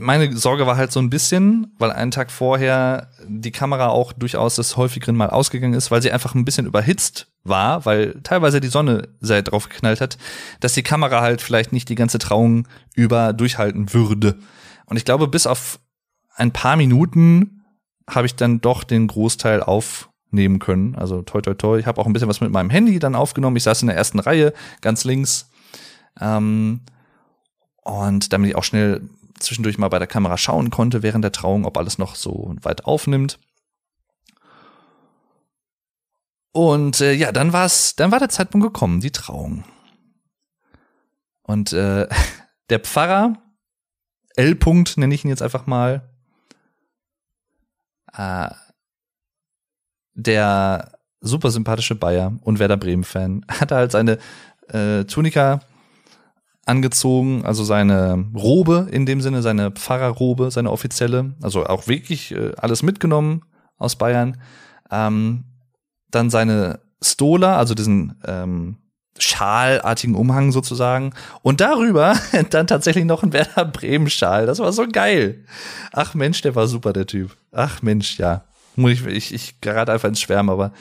[0.00, 4.56] meine Sorge war halt so ein bisschen, weil einen Tag vorher die Kamera auch durchaus
[4.56, 8.68] des häufigeren mal ausgegangen ist, weil sie einfach ein bisschen überhitzt war, weil teilweise die
[8.68, 10.18] Sonne sehr drauf geknallt hat,
[10.60, 14.38] dass die Kamera halt vielleicht nicht die ganze Trauung über durchhalten würde.
[14.84, 15.80] Und ich glaube, bis auf
[16.38, 17.64] ein paar Minuten
[18.08, 20.94] habe ich dann doch den Großteil aufnehmen können.
[20.94, 21.78] Also toi toi toi.
[21.78, 23.56] Ich habe auch ein bisschen was mit meinem Handy dann aufgenommen.
[23.56, 25.50] Ich saß in der ersten Reihe, ganz links.
[26.20, 26.80] Ähm,
[27.82, 29.02] und damit ich auch schnell
[29.40, 32.84] zwischendurch mal bei der Kamera schauen konnte während der Trauung, ob alles noch so weit
[32.84, 33.38] aufnimmt.
[36.52, 39.64] Und äh, ja, dann war's, dann war der Zeitpunkt gekommen, die Trauung.
[41.42, 42.08] Und äh,
[42.70, 43.34] der Pfarrer,
[44.36, 44.52] L.
[44.52, 46.08] -Punkt, nenne ich ihn jetzt einfach mal,
[48.18, 48.50] äh,
[50.14, 54.18] der super sympathische Bayer und Werder Bremen-Fan, hat halt seine
[54.68, 55.60] äh, Tunika
[56.66, 62.52] angezogen, also seine Robe in dem Sinne, seine Pfarrerrobe, seine offizielle, also auch wirklich äh,
[62.58, 63.44] alles mitgenommen
[63.78, 64.36] aus Bayern.
[64.90, 65.44] Ähm,
[66.10, 68.76] dann seine Stola, also diesen ähm,
[69.18, 71.12] schalartigen Umhang sozusagen.
[71.42, 72.16] Und darüber
[72.50, 74.46] dann tatsächlich noch ein Werder Bremen-Schal.
[74.46, 75.44] Das war so geil.
[75.92, 77.36] Ach Mensch, der war super, der Typ.
[77.52, 78.44] Ach Mensch, ja.
[78.76, 80.72] Ich, ich, ich gerate einfach ins Schwärmen, aber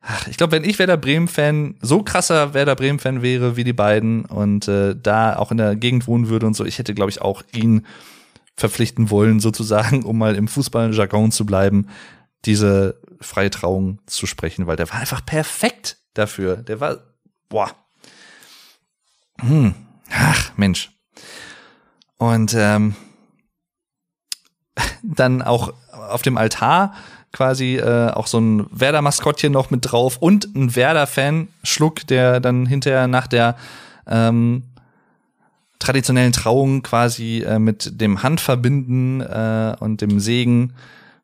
[0.00, 4.24] ach, ich glaube, wenn ich Werder Bremen-Fan, so krasser Werder Bremen-Fan wäre wie die beiden
[4.24, 7.20] und äh, da auch in der Gegend wohnen würde und so, ich hätte, glaube ich,
[7.20, 7.86] auch ihn
[8.56, 11.88] verpflichten wollen, sozusagen, um mal im Fußball-Jargon zu bleiben,
[12.44, 16.56] diese freie Trauung zu sprechen, weil der war einfach perfekt dafür.
[16.56, 16.98] Der war,
[17.48, 17.70] boah.
[19.40, 19.74] Hm.
[20.10, 20.90] Ach, Mensch.
[22.18, 22.94] Und ähm,
[25.02, 26.94] dann auch auf dem Altar
[27.32, 32.64] quasi äh, auch so ein Werder-Maskottchen noch mit drauf und ein Werder-Fan, Schluck, der dann
[32.64, 33.56] hinterher nach der
[34.06, 34.62] ähm,
[35.80, 40.74] traditionellen Trauung quasi äh, mit dem Handverbinden äh, und dem Segen,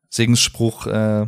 [0.09, 1.27] Segensspruch äh,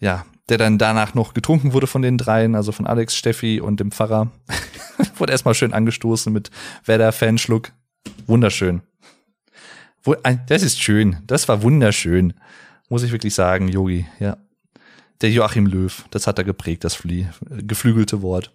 [0.00, 3.80] ja, der dann danach noch getrunken wurde von den dreien, also von Alex, Steffi und
[3.80, 4.30] dem Pfarrer.
[5.16, 6.50] wurde erstmal schön angestoßen mit
[6.84, 7.72] Werder-Fanschluck.
[8.26, 8.82] Wunderschön.
[10.46, 11.16] Das ist schön.
[11.26, 12.34] Das war wunderschön.
[12.90, 14.36] Muss ich wirklich sagen, Yogi, ja.
[15.22, 17.02] Der Joachim Löw, das hat er geprägt, das
[17.48, 18.52] geflügelte Wort.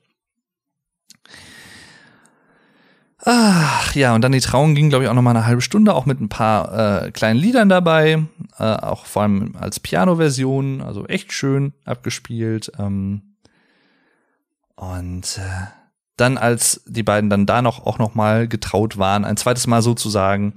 [3.29, 5.93] Ach ja, und dann die Trauung ging, glaube ich, auch noch mal eine halbe Stunde,
[5.93, 8.23] auch mit ein paar äh, kleinen Liedern dabei,
[8.57, 12.71] äh, auch vor allem als Piano-Version, also echt schön abgespielt.
[12.79, 13.35] Ähm,
[14.77, 15.67] und äh,
[16.15, 19.81] dann, als die beiden dann da noch auch noch mal getraut waren, ein zweites Mal
[19.81, 20.53] sozusagen,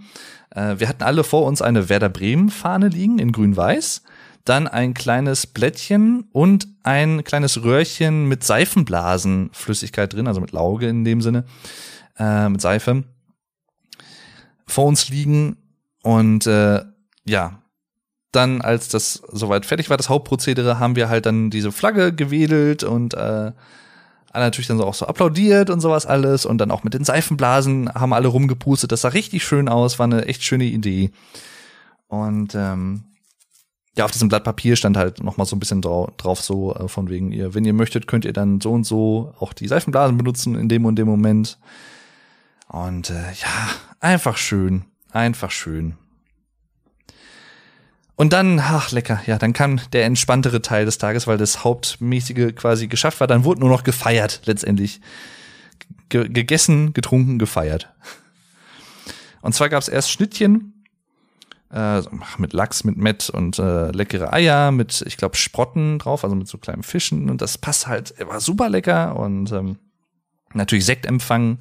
[0.51, 4.05] äh, wir hatten alle vor uns eine Werder Bremen-Fahne liegen in Grün-Weiß,
[4.45, 11.05] dann ein kleines Blättchen und ein kleines Röhrchen mit Seifenblasenflüssigkeit drin, also mit Lauge in
[11.05, 11.47] dem Sinne
[12.21, 13.03] äh, mit Seife
[14.67, 15.57] vor uns liegen
[16.03, 16.85] und äh,
[17.25, 17.63] ja,
[18.33, 22.85] dann, als das soweit fertig war, das Hauptprozedere, haben wir halt dann diese Flagge gewedelt
[22.85, 23.53] und äh,
[24.33, 27.05] alle natürlich dann so auch so applaudiert und sowas alles und dann auch mit den
[27.05, 28.93] Seifenblasen haben alle rumgepustet.
[28.93, 31.11] Das sah richtig schön aus, war eine echt schöne Idee.
[32.07, 33.03] Und ähm,
[33.97, 36.75] ja, auf diesem Blatt Papier stand halt noch mal so ein bisschen drau drauf so
[36.75, 39.67] äh, von wegen ihr, wenn ihr möchtet, könnt ihr dann so und so auch die
[39.67, 41.59] Seifenblasen benutzen in dem und dem Moment.
[42.71, 43.69] Und äh, ja,
[43.99, 45.97] einfach schön, einfach schön.
[48.15, 52.55] Und dann, ach lecker, ja, dann kam der entspanntere Teil des Tages, weil das Hauptmäßige
[52.55, 53.27] quasi geschafft war.
[53.27, 55.01] Dann wurde nur noch gefeiert letztendlich.
[56.11, 57.93] Ge gegessen, getrunken, gefeiert.
[59.43, 60.85] Und zwar gab es erst Schnittchen
[61.73, 62.03] äh,
[62.39, 66.47] mit Lachs, mit Mett und äh, leckere Eier, mit, ich glaube, Sprotten drauf, also mit
[66.47, 67.31] so kleinen Fischen.
[67.31, 69.17] Und das passt halt, war super lecker.
[69.17, 69.79] Und ähm,
[70.53, 71.59] natürlich Sektempfang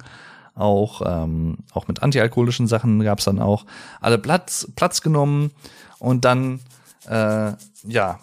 [0.54, 3.66] auch, ähm, auch mit antialkoholischen Sachen gab's dann auch
[4.00, 5.50] alle Platz, Platz genommen
[5.98, 6.60] und dann,
[7.06, 7.52] äh,
[7.84, 8.18] ja,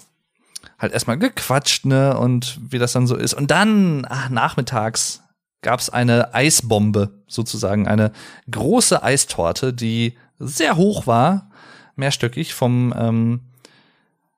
[0.80, 3.34] halt erstmal gequatscht, ne, und wie das dann so ist.
[3.34, 5.24] Und dann, ach, nachmittags
[5.62, 8.12] gab's eine Eisbombe, sozusagen, eine
[8.50, 11.50] große Eistorte, die sehr hoch war,
[11.96, 13.42] mehrstöckig, vom, ähm,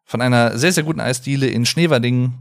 [0.05, 2.33] von einer sehr, sehr guten Eisdiele in Schneverding.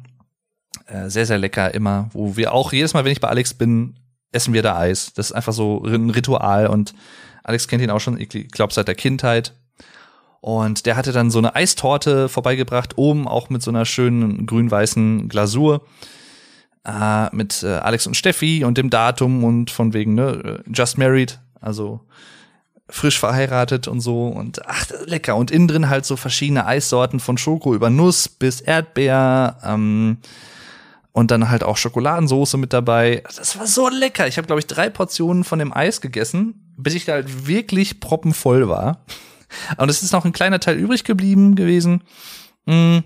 [0.87, 3.95] Äh, sehr, sehr lecker immer, wo wir auch jedes Mal, wenn ich bei Alex bin,
[4.33, 5.13] essen wir da Eis.
[5.15, 6.95] Das ist einfach so ein Ritual und
[7.45, 9.55] Alex kennt ihn auch schon, ich glaube, seit der Kindheit.
[10.41, 15.29] Und der hatte dann so eine Eistorte vorbeigebracht, oben auch mit so einer schönen grün-weißen
[15.29, 15.83] Glasur.
[16.85, 21.39] Äh, mit äh, Alex und Steffi und dem Datum und von wegen, ne, just married,
[21.61, 22.01] also
[22.89, 24.29] frisch verheiratet und so.
[24.29, 25.37] Und ach, lecker.
[25.37, 29.59] Und innen drin halt so verschiedene Eissorten von Schoko über Nuss bis Erdbeer.
[29.65, 30.19] Ähm,
[31.19, 33.25] und dann halt auch Schokoladensoße mit dabei.
[33.37, 34.29] Das war so lecker.
[34.29, 36.77] Ich habe, glaube ich, drei Portionen von dem Eis gegessen.
[36.77, 39.05] bis ich halt wirklich proppenvoll war.
[39.79, 42.05] Und es ist noch ein kleiner Teil übrig geblieben gewesen.
[42.67, 42.99] Mm.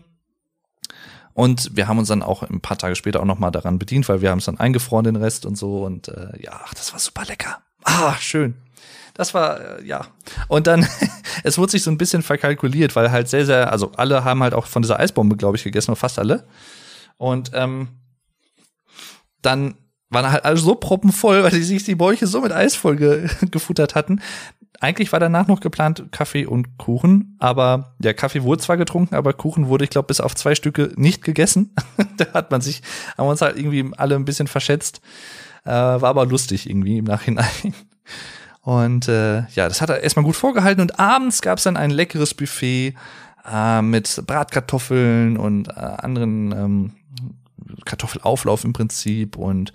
[1.33, 4.07] Und wir haben uns dann auch ein paar Tage später auch noch mal daran bedient,
[4.11, 5.83] weil wir haben es dann eingefroren, den Rest und so.
[5.83, 7.63] Und äh, ja, ach, das war super lecker.
[7.85, 8.57] Ah, schön.
[9.15, 10.07] Das war, äh, ja.
[10.49, 10.87] Und dann,
[11.45, 14.53] es wurde sich so ein bisschen verkalkuliert, weil halt sehr, sehr, also alle haben halt
[14.53, 16.45] auch von dieser Eisbombe, glaube ich, gegessen, oder fast alle.
[17.17, 17.89] Und ähm,
[19.43, 19.75] dann
[20.11, 23.29] waren halt alle so proppenvoll, weil die sich die Bäuche so mit Eis voll ge
[23.51, 24.21] gefuttert hatten.
[24.81, 29.33] Eigentlich war danach noch geplant Kaffee und Kuchen, aber der Kaffee wurde zwar getrunken, aber
[29.33, 31.75] Kuchen wurde, ich glaube, bis auf zwei Stücke nicht gegessen.
[32.17, 32.83] da hat man sich,
[33.17, 35.01] haben wir uns halt irgendwie alle ein bisschen verschätzt.
[35.65, 37.47] Äh, war aber lustig irgendwie im Nachhinein.
[38.63, 40.81] Und äh, ja, das hat er erstmal gut vorgehalten.
[40.81, 42.95] Und abends gab es dann ein leckeres Buffet
[43.51, 46.93] äh, mit Bratkartoffeln und äh, anderen ähm,
[47.85, 49.73] Kartoffelauflauf im Prinzip und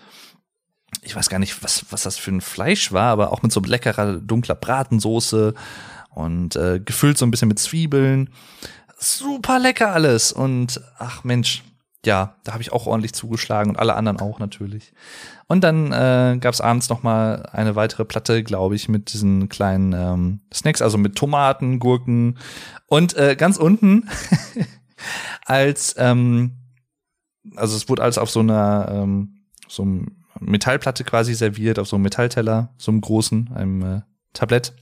[1.02, 3.60] ich weiß gar nicht, was, was das für ein Fleisch war, aber auch mit so
[3.60, 5.54] leckerer, dunkler Bratensoße
[6.10, 8.30] und äh, gefüllt so ein bisschen mit Zwiebeln.
[8.98, 10.32] Super lecker alles.
[10.32, 11.64] Und ach Mensch,
[12.06, 14.93] ja, da habe ich auch ordentlich zugeschlagen und alle anderen auch natürlich.
[15.48, 19.50] Und dann äh, gab es abends noch mal eine weitere Platte, glaube ich, mit diesen
[19.50, 22.38] kleinen ähm, Snacks, also mit Tomaten, Gurken
[22.88, 24.10] und äh, ganz unten
[25.45, 26.54] als ähm,
[27.58, 29.38] also es wurde alles auf so einer ähm,
[29.68, 34.01] so einem Metallplatte quasi serviert, auf so einem Metallteller, so einem großen, einem äh,
[34.34, 34.74] Tablett.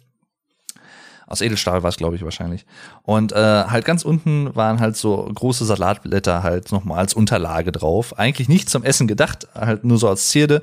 [1.27, 2.67] Aus Edelstahl war es, glaube ich, wahrscheinlich.
[3.01, 8.19] Und äh, halt ganz unten waren halt so große Salatblätter halt nochmal als Unterlage drauf.
[8.19, 10.61] Eigentlich nicht zum Essen gedacht, halt nur so als Zierde.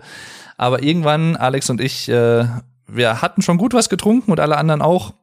[0.57, 2.47] Aber irgendwann, Alex und ich, äh,
[2.87, 5.15] wir hatten schon gut was getrunken und alle anderen auch.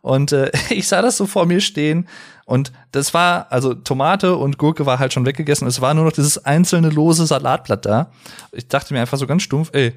[0.00, 2.08] Und äh, ich sah das so vor mir stehen
[2.52, 5.66] und das war, also Tomate und Gurke war halt schon weggegessen.
[5.66, 8.12] Es war nur noch dieses einzelne lose Salatblatt da.
[8.52, 9.94] Ich dachte mir einfach so ganz stumpf, ey,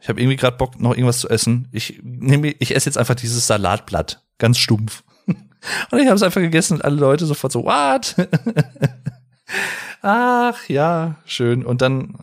[0.00, 1.68] ich habe irgendwie gerade Bock, noch irgendwas zu essen.
[1.72, 4.24] Ich nehme, ich esse jetzt einfach dieses Salatblatt.
[4.38, 5.04] Ganz stumpf.
[5.26, 8.16] Und ich habe es einfach gegessen und alle Leute sofort so, what?
[10.00, 11.66] Ach ja, schön.
[11.66, 12.14] Und dann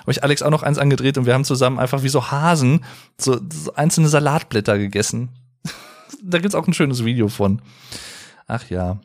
[0.00, 2.84] habe ich Alex auch noch eins angedreht und wir haben zusammen einfach wie so Hasen
[3.16, 5.28] so, so einzelne Salatblätter gegessen.
[6.24, 7.62] da gibt's auch ein schönes Video von.
[8.46, 8.98] Ach ja.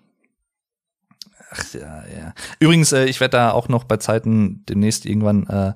[1.52, 2.34] Ach ja, ja.
[2.60, 5.74] Übrigens, äh, ich werde da auch noch bei Zeiten demnächst irgendwann äh,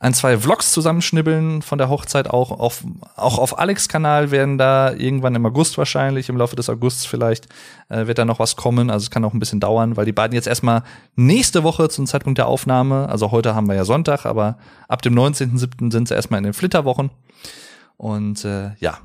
[0.00, 2.84] ein, zwei Vlogs zusammenschnibbeln von der Hochzeit auch auf,
[3.16, 7.48] auch auf Alex Kanal werden da irgendwann im August wahrscheinlich, im Laufe des Augusts vielleicht,
[7.88, 8.90] äh, wird da noch was kommen.
[8.90, 10.82] Also es kann auch ein bisschen dauern, weil die beiden jetzt erstmal
[11.16, 15.14] nächste Woche zum Zeitpunkt der Aufnahme, also heute haben wir ja Sonntag, aber ab dem
[15.14, 15.90] 19.07.
[15.90, 17.10] sind sie erstmal in den Flitterwochen.
[17.96, 18.98] Und äh, ja,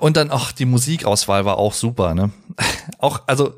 [0.00, 2.30] und dann auch die Musikauswahl war auch super, ne?
[2.98, 3.54] Auch, also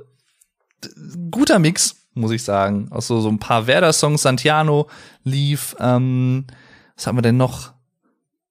[1.31, 2.89] guter Mix, muss ich sagen.
[2.91, 4.89] Auch so, so ein paar Werder-Songs, Santiano
[5.23, 6.47] lief, ähm,
[6.97, 7.73] was haben wir denn noch?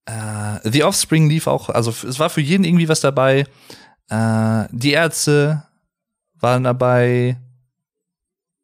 [0.05, 3.45] Äh, The Offspring lief auch, also es war für jeden irgendwie was dabei.
[4.09, 5.63] Äh, die Ärzte
[6.39, 7.37] waren dabei.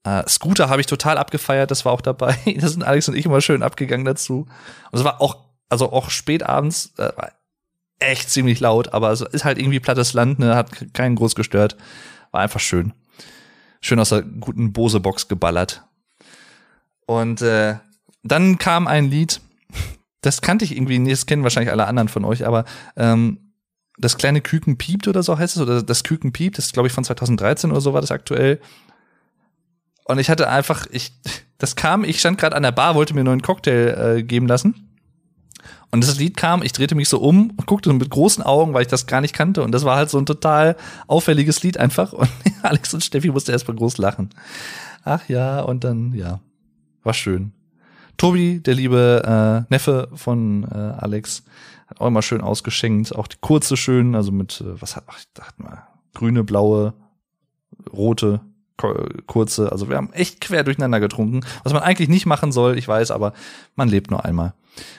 [0.04, 2.38] Äh, Scooter habe ich total abgefeiert, das war auch dabei.
[2.60, 4.48] Da sind Alex und ich immer schön abgegangen dazu.
[4.92, 5.38] Und es war auch,
[5.70, 7.12] also auch spät abends, äh,
[8.00, 11.76] echt ziemlich laut, aber es ist halt irgendwie plattes Land, ne, hat keinen groß gestört.
[12.32, 12.94] War einfach schön.
[13.82, 15.84] Schön aus der guten Bose-Box geballert.
[17.06, 17.76] Und äh,
[18.24, 19.42] dann kam ein Lied,
[20.22, 23.54] das kannte ich irgendwie, das kennen wahrscheinlich alle anderen von euch, aber ähm,
[23.98, 26.88] das kleine Küken piept oder so heißt es, oder das Küken piept, das ist glaube
[26.88, 28.60] ich von 2013 oder so war das aktuell.
[30.06, 31.14] Und ich hatte einfach, ich,
[31.58, 34.89] das kam, ich stand gerade an der Bar, wollte mir einen Cocktail äh, geben lassen
[35.92, 38.84] und das Lied kam, ich drehte mich so um und guckte mit großen Augen, weil
[38.84, 39.64] ich das gar nicht kannte.
[39.64, 40.76] Und das war halt so ein total
[41.08, 42.14] auffälliges Lied einfach.
[42.14, 42.30] Und
[42.62, 44.30] Alex und Steffi mussten erstmal groß lachen.
[45.04, 46.40] Ach ja, und dann, ja,
[47.04, 47.54] war schön.
[48.18, 51.44] Tobi, der liebe äh, Neffe von äh, Alex,
[51.88, 53.16] hat auch immer schön ausgeschenkt.
[53.16, 56.94] Auch die kurze schön, also mit, äh, was hat, ach, ich dachte mal, grüne, blaue,
[57.92, 58.42] rote,
[59.26, 59.72] kurze.
[59.72, 63.12] Also wir haben echt quer durcheinander getrunken, was man eigentlich nicht machen soll, ich weiß,
[63.12, 63.34] aber
[63.76, 64.54] man lebt nur einmal.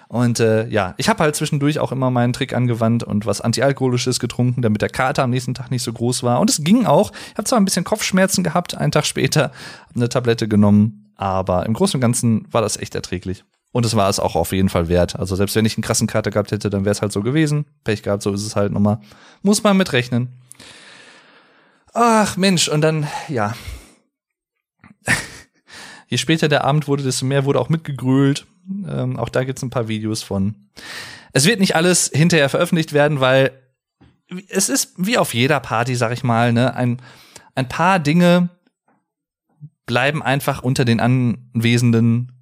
[0.09, 4.21] Und äh, ja, ich habe halt zwischendurch auch immer meinen Trick angewandt und was Antialkoholisches
[4.21, 6.41] getrunken, damit der Kater am nächsten Tag nicht so groß war.
[6.41, 7.13] Und es ging auch.
[7.31, 9.53] Ich habe zwar ein bisschen Kopfschmerzen gehabt, einen Tag später,
[9.95, 13.45] eine Tablette genommen, aber im Großen und Ganzen war das echt erträglich.
[13.73, 15.17] Und es war es auch auf jeden Fall wert.
[15.17, 17.67] Also selbst wenn ich einen krassen Kater gehabt hätte, dann wäre es halt so gewesen.
[17.85, 19.01] Pech gehabt, so ist es halt nochmal.
[19.43, 20.29] Muss man mitrechnen.
[21.93, 23.55] Ach Mensch, und dann, ja.
[26.09, 28.47] Je später der Abend wurde, desto mehr wurde auch mitgegrölt.
[28.89, 30.55] Ähm, auch da gibt's ein paar Videos von.
[31.33, 33.53] Es wird nicht alles hinterher veröffentlicht werden, weil
[34.49, 37.01] es ist wie auf jeder Party, sag ich mal, ne, ein,
[37.55, 38.51] ein paar Dinge
[39.87, 42.33] bleiben einfach unter den Anwesenden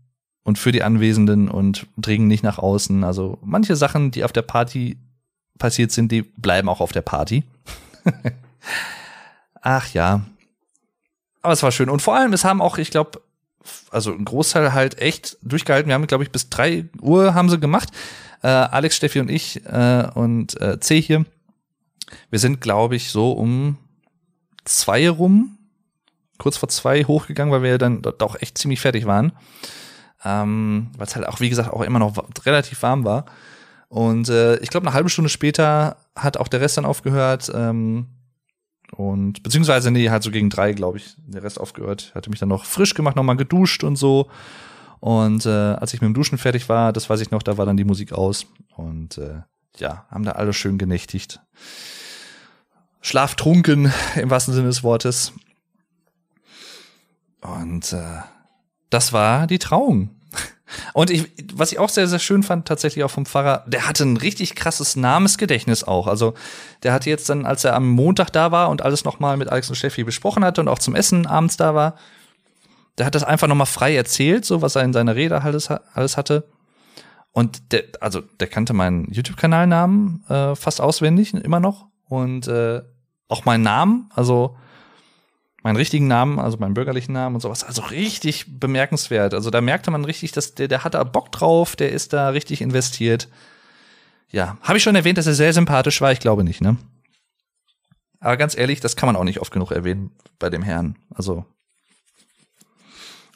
[0.42, 3.04] und für die Anwesenden und dringen nicht nach außen.
[3.04, 4.98] Also manche Sachen, die auf der Party
[5.58, 7.44] passiert sind, die bleiben auch auf der Party.
[9.62, 10.22] Ach ja.
[11.42, 11.90] Aber es war schön.
[11.90, 13.20] Und vor allem, es haben auch, ich glaube,
[13.90, 15.88] also ein Großteil halt echt durchgehalten.
[15.88, 17.90] Wir haben, glaube ich, bis drei Uhr haben sie gemacht.
[18.42, 21.24] Äh, Alex, Steffi und ich äh, und äh, C hier.
[22.30, 23.76] Wir sind, glaube ich, so um
[24.64, 25.58] zwei rum,
[26.38, 29.32] kurz vor zwei hochgegangen, weil wir dann doch echt ziemlich fertig waren.
[30.24, 33.26] Ähm, weil es halt auch, wie gesagt, auch immer noch relativ warm war.
[33.88, 37.50] Und äh, ich glaube, eine halbe Stunde später hat auch der Rest dann aufgehört.
[37.54, 38.06] Ähm,
[38.92, 42.12] und beziehungsweise, nee, halt so gegen drei, glaube ich, der Rest aufgehört.
[42.14, 44.28] Hatte mich dann noch frisch gemacht, nochmal geduscht und so.
[45.00, 47.66] Und äh, als ich mit dem Duschen fertig war, das weiß ich noch, da war
[47.66, 48.46] dann die Musik aus.
[48.76, 49.42] Und äh,
[49.76, 51.40] ja, haben da alle schön genächtigt.
[53.00, 55.32] Schlaftrunken im wahrsten Sinne des Wortes.
[57.40, 58.20] Und äh,
[58.90, 60.10] das war die Trauung.
[60.92, 64.04] Und ich, was ich auch sehr, sehr schön fand, tatsächlich auch vom Pfarrer, der hatte
[64.04, 66.06] ein richtig krasses Namensgedächtnis auch.
[66.06, 66.34] Also
[66.82, 69.68] der hatte jetzt dann, als er am Montag da war und alles nochmal mit Alex
[69.68, 71.96] und Steffi besprochen hatte und auch zum Essen abends da war,
[72.98, 76.16] der hat das einfach nochmal frei erzählt, so was er in seiner Rede alles, alles
[76.16, 76.48] hatte.
[77.32, 81.86] Und der, also der kannte meinen YouTube-Kanalnamen äh, fast auswendig, immer noch.
[82.08, 82.82] Und äh,
[83.28, 84.56] auch meinen Namen, also
[85.62, 87.64] meinen richtigen Namen, also meinen bürgerlichen Namen und sowas.
[87.64, 89.34] Also richtig bemerkenswert.
[89.34, 92.28] Also da merkte man richtig, dass der, der hat da Bock drauf, der ist da
[92.30, 93.28] richtig investiert.
[94.30, 96.12] Ja, habe ich schon erwähnt, dass er sehr sympathisch war?
[96.12, 96.76] Ich glaube nicht, ne?
[98.20, 100.96] Aber ganz ehrlich, das kann man auch nicht oft genug erwähnen bei dem Herrn.
[101.14, 101.44] Also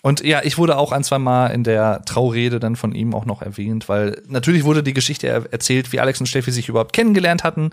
[0.04, 3.24] und ja, ich wurde auch ein, zwei Mal in der Traurede dann von ihm auch
[3.24, 7.44] noch erwähnt, weil natürlich wurde die Geschichte erzählt, wie Alex und Steffi sich überhaupt kennengelernt
[7.44, 7.70] hatten.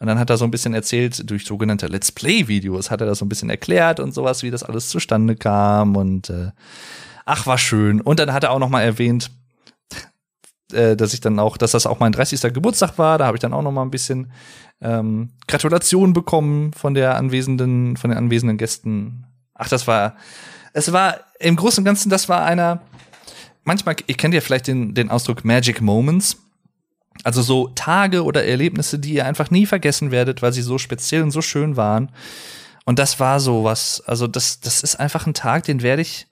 [0.00, 3.18] Und dann hat er so ein bisschen erzählt, durch sogenannte Let's Play-Videos hat er das
[3.18, 5.94] so ein bisschen erklärt und sowas, wie das alles zustande kam.
[5.94, 6.50] Und äh,
[7.24, 8.00] ach, war schön.
[8.00, 9.30] Und dann hat er auch noch mal erwähnt,
[10.72, 12.52] äh, dass ich dann auch, dass das auch mein 30.
[12.52, 13.18] Geburtstag war.
[13.18, 14.32] Da habe ich dann auch noch mal ein bisschen
[14.80, 19.26] ähm, Gratulation bekommen von der anwesenden, von den anwesenden Gästen.
[19.54, 20.16] Ach, das war
[20.78, 22.80] es war im Großen und Ganzen, das war einer,
[23.64, 26.38] manchmal, ihr kennt ja vielleicht den, den Ausdruck Magic Moments.
[27.24, 31.22] Also so Tage oder Erlebnisse, die ihr einfach nie vergessen werdet, weil sie so speziell
[31.22, 32.12] und so schön waren.
[32.84, 36.28] Und das war so was, also das, das ist einfach ein Tag, den werde ich,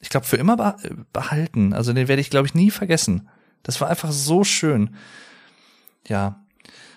[0.00, 0.76] ich glaube, für immer
[1.12, 1.72] behalten.
[1.72, 3.28] Also den werde ich, glaube ich, nie vergessen.
[3.64, 4.94] Das war einfach so schön.
[6.06, 6.40] Ja.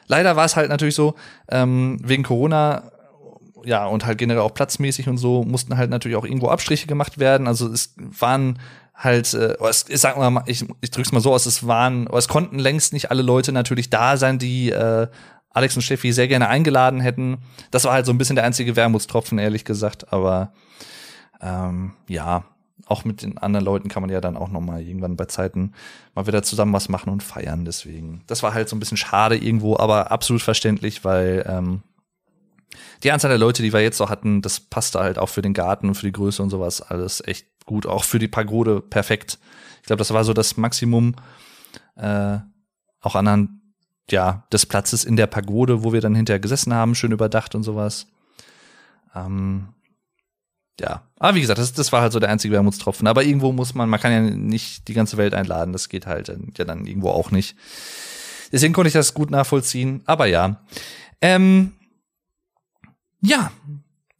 [0.05, 1.15] Leider war es halt natürlich so,
[1.49, 2.91] ähm, wegen Corona
[3.65, 7.19] ja, und halt generell auch platzmäßig und so mussten halt natürlich auch irgendwo Abstriche gemacht
[7.19, 7.47] werden.
[7.47, 8.59] Also es waren
[8.95, 12.27] halt, äh, es, ich sag mal, ich, ich drück's mal so aus, es waren, es
[12.27, 15.07] konnten längst nicht alle Leute natürlich da sein, die äh,
[15.51, 17.39] Alex und Steffi sehr gerne eingeladen hätten.
[17.71, 20.13] Das war halt so ein bisschen der einzige Wermutstropfen, ehrlich gesagt.
[20.13, 20.53] Aber
[21.41, 22.43] ähm, ja,
[22.85, 25.73] auch mit den anderen Leuten kann man ja dann auch noch mal irgendwann bei Zeiten
[26.15, 27.65] mal wieder zusammen was machen und feiern.
[27.65, 31.81] Deswegen, das war halt so ein bisschen schade irgendwo, aber absolut verständlich, weil ähm,
[33.03, 35.53] die Anzahl der Leute, die wir jetzt so hatten, das passte halt auch für den
[35.53, 37.85] Garten und für die Größe und sowas alles echt gut.
[37.85, 39.39] Auch für die Pagode perfekt.
[39.81, 41.15] Ich glaube, das war so das Maximum,
[41.95, 42.37] äh,
[43.01, 43.51] auch anhand
[44.11, 47.63] ja, des Platzes in der Pagode, wo wir dann hinterher gesessen haben, schön überdacht und
[47.63, 48.07] sowas.
[49.15, 49.69] Ähm,
[50.79, 53.07] ja, aber wie gesagt, das, das war halt so der einzige Wermutstropfen.
[53.07, 56.31] Aber irgendwo muss man, man kann ja nicht die ganze Welt einladen, das geht halt
[56.57, 57.55] ja dann irgendwo auch nicht.
[58.51, 60.01] Deswegen konnte ich das gut nachvollziehen.
[60.05, 60.61] Aber ja,
[61.21, 61.73] ähm,
[63.21, 63.51] ja,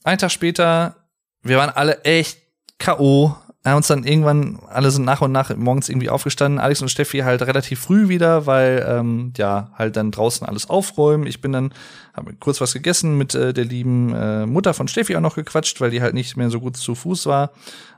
[0.04, 0.96] ein Tag später,
[1.42, 2.40] wir waren alle echt
[2.78, 3.36] K.O.,
[3.66, 6.60] haben uns dann irgendwann, alle sind nach und nach morgens irgendwie aufgestanden.
[6.60, 11.28] Alex und Steffi halt relativ früh wieder, weil ähm, ja halt dann draußen alles aufräumen.
[11.28, 11.74] Ich bin dann,
[12.14, 15.82] habe kurz was gegessen mit äh, der lieben äh, Mutter von Steffi auch noch gequatscht,
[15.82, 17.52] weil die halt nicht mehr so gut zu Fuß war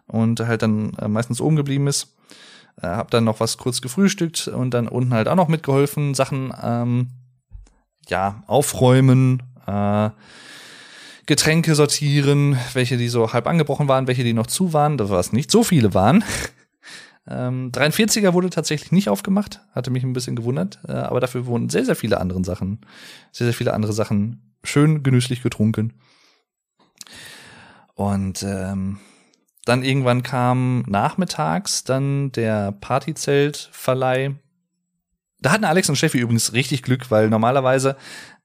[0.08, 2.16] und halt dann äh, meistens oben geblieben ist.
[2.82, 6.52] Äh, hab dann noch was kurz gefrühstückt und dann unten halt auch noch mitgeholfen, Sachen
[6.62, 7.10] ähm,
[8.10, 9.44] ja aufräumen.
[9.68, 10.10] Äh,
[11.32, 15.32] Getränke sortieren, welche die so halb angebrochen waren, welche die noch zu waren, da was
[15.32, 16.26] nicht so viele waren.
[17.28, 21.70] Ähm, 43er wurde tatsächlich nicht aufgemacht, hatte mich ein bisschen gewundert, äh, aber dafür wurden
[21.70, 22.82] sehr, sehr viele andere Sachen,
[23.32, 25.94] sehr, sehr viele andere Sachen schön genüsslich getrunken.
[27.94, 28.98] Und ähm,
[29.66, 34.34] dann irgendwann kam nachmittags dann der Partyzeltverleih.
[35.42, 37.98] Da hatten Alex und Steffi übrigens richtig Glück, weil normalerweise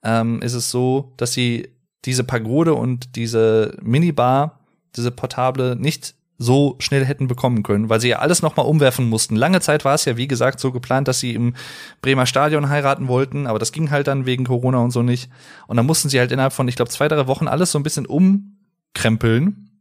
[0.02, 4.60] ähm, ist es so, dass sie diese Pagode und diese Minibar,
[4.94, 9.36] diese portable, nicht so schnell hätten bekommen können, weil sie ja alles nochmal umwerfen mussten.
[9.36, 11.54] Lange Zeit war es ja, wie gesagt, so geplant, dass sie im
[12.02, 15.30] Bremer Stadion heiraten wollten, aber das ging halt dann wegen Corona und so nicht.
[15.66, 17.82] Und dann mussten sie halt innerhalb von, ich glaube, zwei, drei Wochen alles so ein
[17.82, 19.80] bisschen umkrempeln,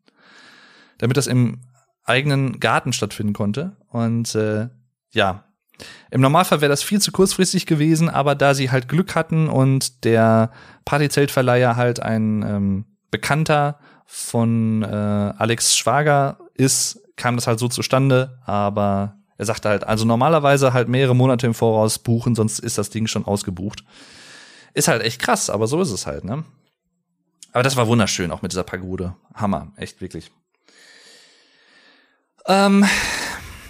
[0.98, 1.60] damit das im
[2.06, 3.76] eigenen Garten stattfinden konnte.
[3.90, 4.70] Und äh,
[5.12, 5.44] ja,
[6.12, 10.04] Im Normalfall wäre das viel zu kurzfristig gewesen, aber da sie halt Glück hatten und
[10.06, 10.52] der
[10.86, 18.40] Partyzeltverleiher halt ein ähm, Bekannter von äh, Alex Schwager ist, kam das halt so zustande.
[18.46, 22.90] Aber er sagte halt, also normalerweise halt mehrere Monate im Voraus buchen, sonst ist das
[22.90, 23.84] Ding schon ausgebucht.
[24.74, 26.44] Ist halt echt krass, aber so ist es halt, ne?
[27.52, 29.16] Aber das war wunderschön, auch mit dieser Pagode.
[29.34, 30.30] Hammer, echt wirklich.
[32.48, 32.86] Ähm,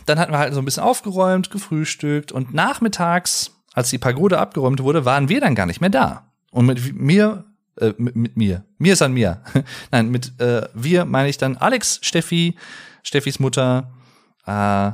[0.06, 4.82] dann hatten wir halt so ein bisschen aufgeräumt, gefrühstückt und nachmittags, als die Pagode abgeräumt
[4.82, 6.32] wurde, waren wir dann gar nicht mehr da.
[6.52, 7.46] Und mit mir,
[7.78, 9.42] äh, mit, mit mir, mir ist an mir.
[9.92, 12.56] Nein, mit äh, wir meine ich dann Alex, Steffi,
[13.04, 13.92] Steffis Mutter,
[14.46, 14.92] äh,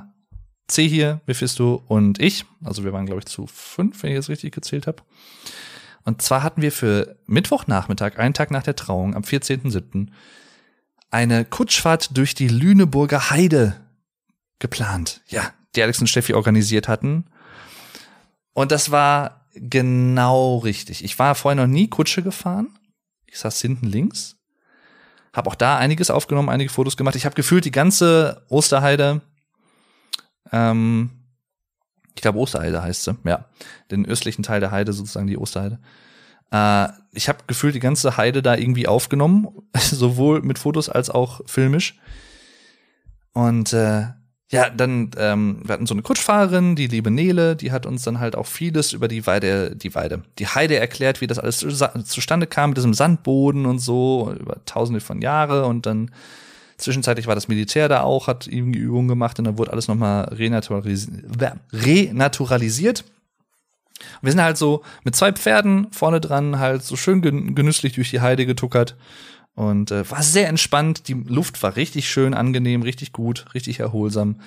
[0.67, 2.45] C hier, Mephisto und ich.
[2.63, 5.03] Also wir waren, glaube ich, zu fünf, wenn ich jetzt richtig gezählt habe.
[6.03, 10.07] Und zwar hatten wir für Mittwochnachmittag, einen Tag nach der Trauung, am 14.07.,
[11.11, 13.75] eine Kutschfahrt durch die Lüneburger Heide
[14.61, 15.21] geplant.
[15.27, 17.25] Ja, die Alex und Steffi organisiert hatten.
[18.53, 21.03] Und das war genau richtig.
[21.03, 22.77] Ich war vorher noch nie Kutsche gefahren.
[23.25, 24.37] Ich saß hinten links.
[25.33, 27.15] Hab auch da einiges aufgenommen, einige Fotos gemacht.
[27.15, 29.21] Ich habe gefühlt die ganze Osterheide,
[30.51, 31.09] ähm,
[32.15, 33.45] ich glaube Osterheide heißt sie, ja,
[33.89, 35.79] den östlichen Teil der Heide sozusagen die Osterheide.
[36.51, 39.47] Äh, ich habe gefühlt die ganze Heide da irgendwie aufgenommen,
[39.77, 41.97] sowohl mit Fotos als auch filmisch.
[43.31, 44.07] Und äh,
[44.51, 48.19] ja, dann, ähm, wir hatten so eine Kutschfahrerin, die liebe Nele, die hat uns dann
[48.19, 51.59] halt auch vieles über die Weide, die Weide, die Heide erklärt, wie das alles
[52.05, 56.11] zustande kam mit diesem Sandboden und so, über tausende von Jahre und dann
[56.77, 60.25] zwischenzeitlich war das Militär da auch, hat irgendwie Übungen gemacht und dann wurde alles nochmal
[60.25, 61.23] renaturalisiert.
[61.71, 63.05] renaturalisiert.
[64.21, 67.21] Wir sind halt so mit zwei Pferden vorne dran, halt so schön
[67.55, 68.97] genüsslich durch die Heide getuckert
[69.55, 71.07] und äh, war sehr entspannt.
[71.07, 74.41] Die Luft war richtig schön, angenehm, richtig gut, richtig erholsam.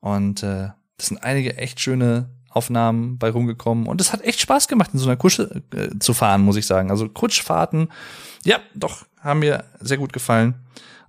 [0.00, 3.86] Und äh, das sind einige echt schöne Aufnahmen bei rumgekommen.
[3.86, 6.66] Und es hat echt Spaß gemacht, in so einer Kutsche äh, zu fahren, muss ich
[6.66, 6.90] sagen.
[6.90, 7.88] Also Kutschfahrten,
[8.44, 10.54] ja, doch, haben mir sehr gut gefallen.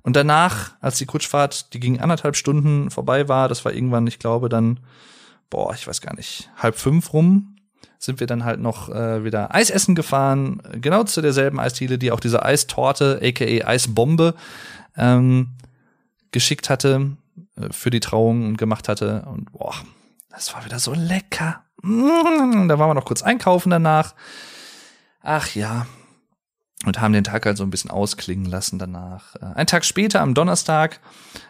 [0.01, 4.19] Und danach, als die Kutschfahrt, die ging anderthalb Stunden vorbei war, das war irgendwann, ich
[4.19, 4.79] glaube, dann,
[5.49, 7.57] boah, ich weiß gar nicht, halb fünf rum,
[7.99, 12.11] sind wir dann halt noch äh, wieder Eis essen gefahren, genau zu derselben Eisdiele, die
[12.11, 14.36] auch diese Eistorte, aka Eisbombe,
[14.95, 15.55] ähm,
[16.32, 17.17] geschickt hatte
[17.55, 19.23] äh, für die Trauung und gemacht hatte.
[19.25, 19.73] Und boah,
[20.30, 21.63] das war wieder so lecker.
[21.82, 24.15] Mmh, da waren wir noch kurz einkaufen danach.
[25.21, 25.88] Ach ja.
[26.86, 29.36] Und haben den Tag halt so ein bisschen ausklingen lassen danach.
[29.36, 30.99] Äh, ein Tag später, am Donnerstag,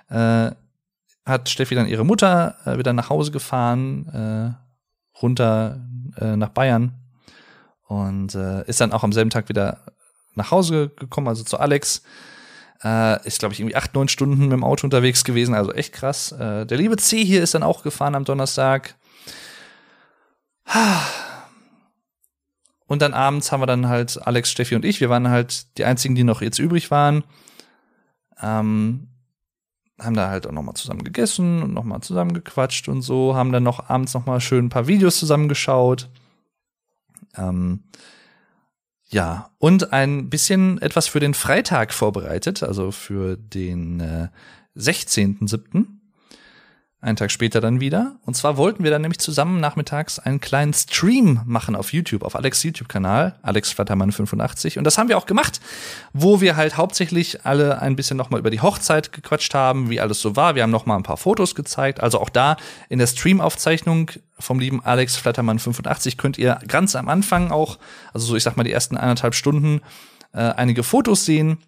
[0.10, 0.52] äh,
[1.26, 4.08] hat Steffi dann ihre Mutter äh, wieder nach Hause gefahren,
[4.58, 4.67] äh,
[5.22, 5.80] runter
[6.20, 6.94] äh, nach Bayern
[7.88, 9.80] und äh, ist dann auch am selben Tag wieder
[10.36, 12.04] nach Hause gekommen, also zu Alex.
[12.84, 15.94] Äh, ist, glaube ich, irgendwie acht, neun Stunden mit dem Auto unterwegs gewesen, also echt
[15.94, 16.32] krass.
[16.32, 18.96] Äh, der liebe C hier ist dann auch gefahren am Donnerstag.
[22.86, 25.86] Und dann abends haben wir dann halt Alex, Steffi und ich, wir waren halt die
[25.86, 27.24] einzigen, die noch jetzt übrig waren.
[28.42, 29.08] Ähm,
[30.00, 33.36] haben da halt auch noch mal zusammen gegessen und noch mal zusammen gequatscht und so,
[33.36, 36.10] haben dann noch abends noch mal schön ein paar Videos zusammengeschaut.
[37.36, 37.84] Ähm,
[39.10, 44.28] ja, und ein bisschen etwas für den Freitag vorbereitet, also für den äh,
[44.76, 45.86] 16.07.
[47.00, 48.16] Einen Tag später dann wieder.
[48.26, 52.36] Und zwar wollten wir dann nämlich zusammen nachmittags einen kleinen Stream machen auf YouTube, auf
[52.36, 54.80] Alex YouTube-Kanal, Alex Flattermann 85.
[54.80, 55.62] Und das haben wir auch gemacht,
[56.14, 60.22] wo wir halt hauptsächlich alle ein bisschen nochmal über die Hochzeit gequatscht haben, wie alles
[60.22, 60.56] so war.
[60.56, 62.00] Wir haben nochmal ein paar Fotos gezeigt.
[62.00, 62.58] Also auch da
[62.90, 67.78] in der Stream-Aufzeichnung vom lieben Alex Flattermann 85 könnt ihr ganz am Anfang auch,
[68.12, 69.82] also so ich sag mal die ersten eineinhalb Stunden,
[70.34, 71.60] äh, einige Fotos sehen,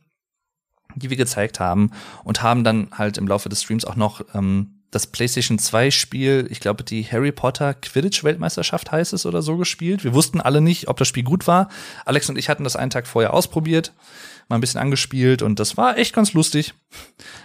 [0.96, 1.92] die wir gezeigt haben
[2.24, 6.48] und haben dann halt im Laufe des Streams auch noch ähm, das PlayStation 2 Spiel,
[6.50, 10.04] ich glaube, die Harry Potter Quidditch Weltmeisterschaft heißt es oder so gespielt.
[10.04, 11.70] Wir wussten alle nicht, ob das Spiel gut war.
[12.06, 13.94] Alex und ich hatten das einen Tag vorher ausprobiert,
[14.48, 16.74] mal ein bisschen angespielt und das war echt ganz lustig.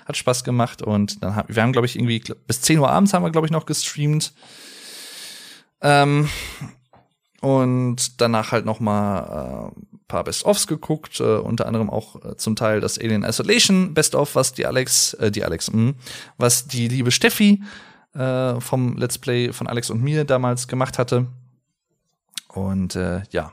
[0.06, 3.12] Hat Spaß gemacht und dann haben wir haben glaube ich irgendwie bis 10 Uhr abends
[3.12, 4.32] haben wir glaube ich noch gestreamt.
[5.82, 6.30] Ähm,
[7.42, 12.56] und danach halt noch mal äh, paar Best-ofs geguckt, äh, unter anderem auch äh, zum
[12.56, 15.94] Teil das Alien Isolation Best-of, was die Alex, äh, die Alex, mh,
[16.36, 17.62] was die liebe Steffi
[18.14, 21.26] äh, vom Let's Play von Alex und mir damals gemacht hatte.
[22.48, 23.52] Und äh, ja,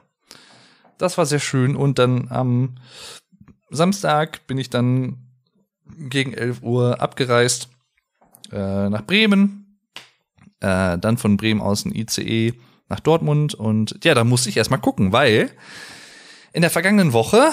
[0.98, 1.76] das war sehr schön.
[1.76, 2.76] Und dann am
[3.70, 5.18] Samstag bin ich dann
[5.98, 7.70] gegen 11 Uhr abgereist
[8.52, 9.78] äh, nach Bremen.
[10.60, 12.54] Äh, dann von Bremen aus ein ICE
[12.90, 13.56] nach Dortmund.
[13.56, 15.50] Und ja, da musste ich erstmal gucken, weil
[16.54, 17.52] in der vergangenen Woche,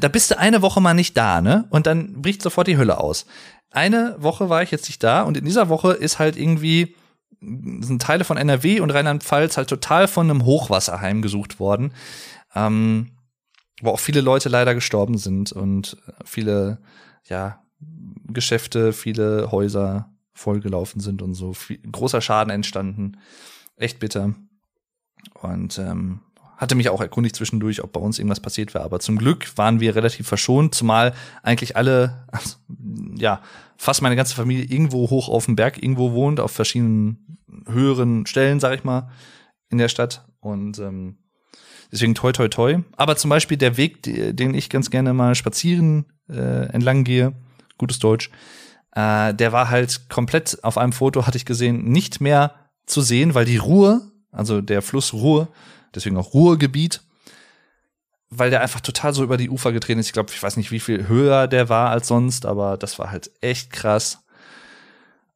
[0.00, 1.66] da bist du eine Woche mal nicht da, ne?
[1.70, 3.26] Und dann bricht sofort die Hölle aus.
[3.70, 6.94] Eine Woche war ich jetzt nicht da und in dieser Woche ist halt irgendwie
[7.40, 11.92] sind Teile von NRW und Rheinland-Pfalz halt total von einem Hochwasser heimgesucht worden,
[12.54, 13.12] ähm,
[13.80, 16.78] wo auch viele Leute leider gestorben sind und viele,
[17.24, 17.62] ja,
[18.26, 21.52] Geschäfte, viele Häuser vollgelaufen sind und so.
[21.52, 23.18] Viel, großer Schaden entstanden.
[23.76, 24.34] Echt bitter.
[25.34, 26.20] Und ähm,
[26.58, 28.84] hatte mich auch erkundigt zwischendurch, ob bei uns irgendwas passiert wäre.
[28.84, 32.56] Aber zum Glück waren wir relativ verschont, zumal eigentlich alle, also,
[33.16, 33.40] ja,
[33.76, 38.58] fast meine ganze Familie irgendwo hoch auf dem Berg irgendwo wohnt, auf verschiedenen höheren Stellen,
[38.58, 39.08] sag ich mal,
[39.70, 40.26] in der Stadt.
[40.40, 41.18] Und ähm,
[41.92, 42.80] deswegen toi toi toi.
[42.96, 47.34] Aber zum Beispiel der Weg, den ich ganz gerne mal spazieren äh, entlang gehe,
[47.78, 48.30] gutes Deutsch,
[48.96, 52.52] äh, der war halt komplett auf einem Foto, hatte ich gesehen, nicht mehr
[52.84, 55.48] zu sehen, weil die Ruhr, also der Fluss Ruhr,
[55.98, 57.02] deswegen auch Ruhrgebiet,
[58.30, 60.06] weil der einfach total so über die Ufer getreten ist.
[60.06, 63.10] Ich glaube, ich weiß nicht, wie viel höher der war als sonst, aber das war
[63.10, 64.18] halt echt krass.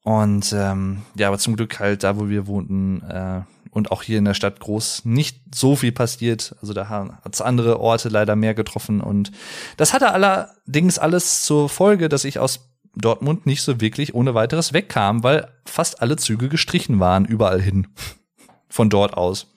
[0.05, 4.19] Und ähm, ja, aber zum Glück halt da, wo wir wohnten äh, und auch hier
[4.19, 6.57] in der Stadt groß nicht so viel passiert.
[6.61, 9.01] Also da hat es andere Orte leider mehr getroffen.
[9.01, 9.33] Und
[9.77, 14.73] das hatte allerdings alles zur Folge, dass ich aus Dortmund nicht so wirklich ohne weiteres
[14.73, 17.89] wegkam, weil fast alle Züge gestrichen waren, überall hin.
[18.69, 19.52] Von dort aus.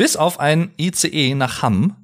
[0.00, 1.94] Bis auf ein ICE nach Hamm.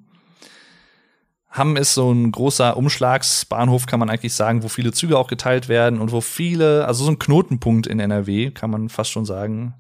[1.49, 5.71] Hamm ist so ein großer Umschlagsbahnhof, kann man eigentlich sagen, wo viele Züge auch geteilt
[5.71, 9.77] werden und wo viele, also so ein Knotenpunkt in NRW, kann man fast schon sagen,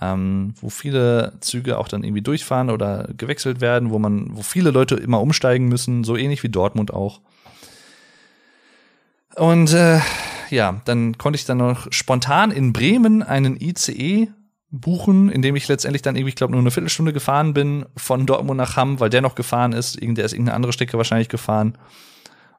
[0.00, 4.70] ähm, wo viele Züge auch dann irgendwie durchfahren oder gewechselt werden, wo man, wo viele
[4.70, 7.20] Leute immer umsteigen müssen, so ähnlich wie Dortmund auch.
[9.34, 9.98] Und äh,
[10.50, 14.28] ja, dann konnte ich dann noch spontan in Bremen einen ICE
[14.70, 18.58] buchen, indem ich letztendlich dann irgendwie, ich glaube, nur eine Viertelstunde gefahren bin von Dortmund
[18.58, 20.00] nach Hamm, weil der noch gefahren ist.
[20.00, 21.76] Der ist irgendeine andere Strecke wahrscheinlich gefahren.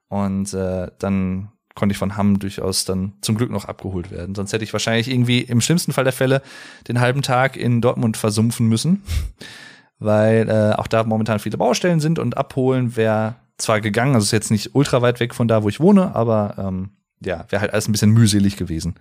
[0.09, 4.35] Und äh, dann konnte ich von Hamm durchaus dann zum Glück noch abgeholt werden.
[4.35, 6.41] Sonst hätte ich wahrscheinlich irgendwie im schlimmsten Fall der Fälle
[6.87, 9.03] den halben Tag in Dortmund versumpfen müssen,
[9.99, 14.31] weil äh, auch da momentan viele Baustellen sind und abholen wäre zwar gegangen, also ist
[14.31, 16.89] jetzt nicht ultra weit weg von da, wo ich wohne, aber ähm,
[17.23, 18.95] ja, wäre halt alles ein bisschen mühselig gewesen.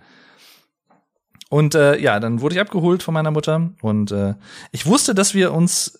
[1.51, 4.35] Und äh, ja, dann wurde ich abgeholt von meiner Mutter und äh,
[4.71, 5.99] ich wusste, dass wir uns,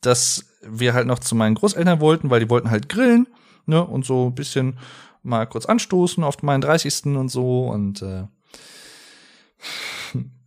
[0.00, 3.28] dass wir halt noch zu meinen Großeltern wollten, weil die wollten halt grillen,
[3.64, 4.76] ne, und so ein bisschen
[5.22, 7.16] mal kurz anstoßen auf meinen 30.
[7.16, 8.24] und so und äh,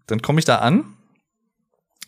[0.08, 0.98] dann komme ich da an,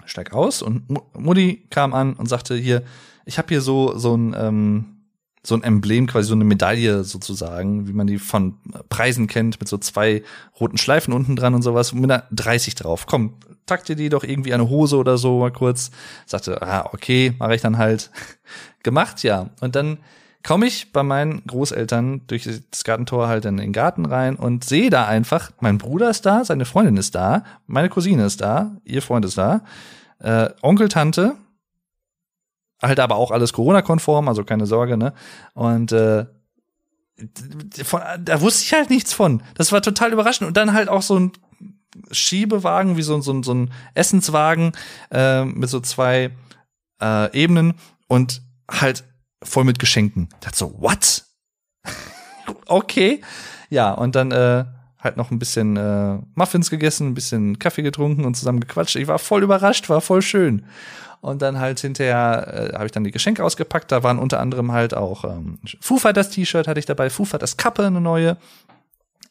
[0.04, 0.84] steig aus und
[1.18, 2.84] Mutti kam an und sagte hier,
[3.24, 5.01] ich habe hier so so ein ähm,
[5.44, 8.58] so ein Emblem, quasi so eine Medaille sozusagen, wie man die von
[8.90, 10.24] Preisen kennt, mit so zwei
[10.60, 13.08] roten Schleifen unten dran und sowas, mit einer 30 drauf.
[13.08, 13.34] Komm,
[13.66, 15.92] takt dir die doch irgendwie eine Hose oder so mal kurz.
[16.26, 18.12] Sagte, ah, okay, mache ich dann halt.
[18.84, 19.50] Gemacht, ja.
[19.62, 20.00] Und dann
[20.44, 24.90] komme ich bei meinen Großeltern durch das Gartentor halt in den Garten rein und sehe
[24.90, 29.02] da einfach, mein Bruder ist da, seine Freundin ist da, meine Cousine ist da, ihr
[29.02, 29.62] Freund ist da,
[30.20, 31.36] äh, Onkel, Tante,
[32.82, 35.14] halt aber auch alles Corona-konform, also keine Sorge, ne?
[35.54, 36.26] Und äh,
[37.84, 39.44] von, da wusste ich halt nichts von.
[39.56, 40.48] Das war total überraschend.
[40.48, 41.32] Und dann halt auch so ein
[42.12, 44.72] Schiebewagen, wie so, so, so ein Essenswagen
[45.12, 46.32] äh, mit so zwei
[47.02, 47.76] äh, Ebenen
[48.08, 49.04] und halt
[49.44, 50.30] voll mit Geschenken.
[50.34, 51.26] Ich dachte so, what?
[52.66, 53.22] okay.
[53.70, 54.66] Ja, und dann äh,
[55.00, 58.96] halt noch ein bisschen äh, Muffins gegessen, ein bisschen Kaffee getrunken und zusammen gequatscht.
[58.96, 60.66] Ich war voll überrascht, war voll schön.
[61.22, 63.92] Und dann halt hinterher äh, habe ich dann die Geschenke ausgepackt.
[63.92, 67.58] Da waren unter anderem halt auch ähm, Foo Fighters T-Shirt hatte ich dabei, Foo Fighters
[67.58, 68.38] Kappe, eine neue.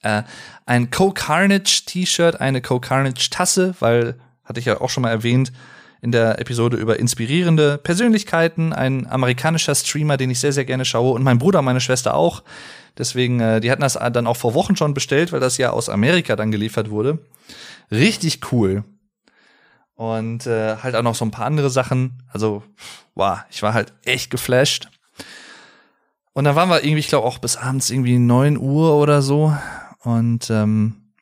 [0.03, 0.23] Äh,
[0.67, 4.15] ein Co-Carnage T-Shirt, eine Co-Carnage Tasse, weil,
[4.45, 5.53] hatte ich ja auch schon mal erwähnt,
[6.01, 11.13] in der Episode über inspirierende Persönlichkeiten, ein amerikanischer Streamer, den ich sehr, sehr gerne schaue
[11.13, 12.43] und mein Bruder meine Schwester auch.
[12.97, 15.89] Deswegen, äh, die hatten das dann auch vor Wochen schon bestellt, weil das ja aus
[15.89, 17.19] Amerika dann geliefert wurde.
[17.91, 18.85] Richtig cool.
[20.01, 22.23] Und äh, halt auch noch so ein paar andere Sachen.
[22.33, 22.63] Also,
[23.15, 24.89] wow, ich war halt echt geflasht.
[26.33, 29.55] Und dann waren wir irgendwie, ich glaube, auch bis abends irgendwie neun Uhr oder so.
[29.99, 31.13] Und ähm,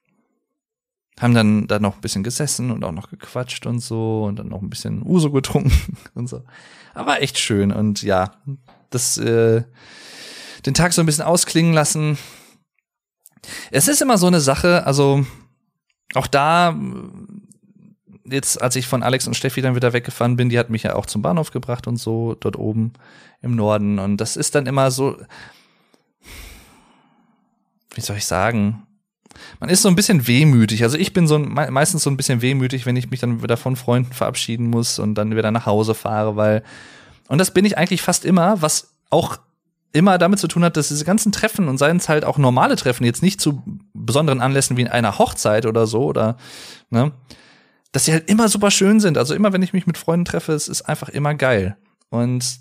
[1.19, 4.47] haben dann da noch ein bisschen gesessen und auch noch gequatscht und so und dann
[4.47, 6.45] noch ein bisschen Uso getrunken und so.
[6.95, 8.31] Aber echt schön und ja,
[8.91, 9.65] das äh,
[10.67, 12.17] den Tag so ein bisschen ausklingen lassen.
[13.73, 15.27] Es ist immer so eine Sache, also
[16.15, 16.79] auch da
[18.31, 20.95] jetzt, als ich von Alex und Steffi dann wieder weggefahren bin, die hat mich ja
[20.95, 22.93] auch zum Bahnhof gebracht und so, dort oben
[23.43, 23.99] im Norden.
[23.99, 25.17] Und das ist dann immer so,
[27.95, 28.87] wie soll ich sagen?
[29.61, 30.83] Man ist so ein bisschen wehmütig.
[30.83, 33.77] Also ich bin so meistens so ein bisschen wehmütig, wenn ich mich dann wieder von
[33.77, 36.63] Freunden verabschieden muss und dann wieder nach Hause fahre, weil,
[37.29, 39.39] und das bin ich eigentlich fast immer, was auch
[39.93, 42.77] immer damit zu tun hat, dass diese ganzen Treffen und seien es halt auch normale
[42.77, 43.63] Treffen, jetzt nicht zu
[43.95, 46.37] besonderen Anlässen wie in einer Hochzeit oder so oder
[46.91, 47.13] ne,
[47.93, 49.19] dass sie halt immer super schön sind.
[49.19, 51.77] Also immer, wenn ich mich mit Freunden treffe, es ist einfach immer geil.
[52.11, 52.61] Und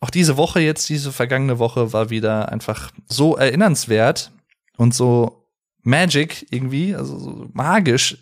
[0.00, 4.32] auch diese Woche jetzt, diese vergangene Woche war wieder einfach so erinnernswert
[4.76, 5.48] und so
[5.82, 8.18] magic irgendwie, also so magisch.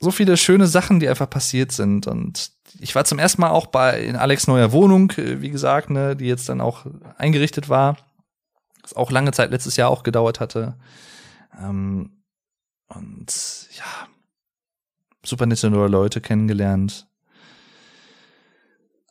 [0.00, 3.66] So viele schöne Sachen, die einfach passiert sind und ich war zum ersten Mal auch
[3.66, 7.96] bei in Alex neuer Wohnung, äh, wie gesagt, ne, die jetzt dann auch eingerichtet war.
[8.82, 10.76] Was auch lange Zeit letztes Jahr auch gedauert hatte.
[11.58, 12.22] Ähm,
[12.88, 14.08] und ja,
[15.24, 17.06] super neue Leute kennengelernt.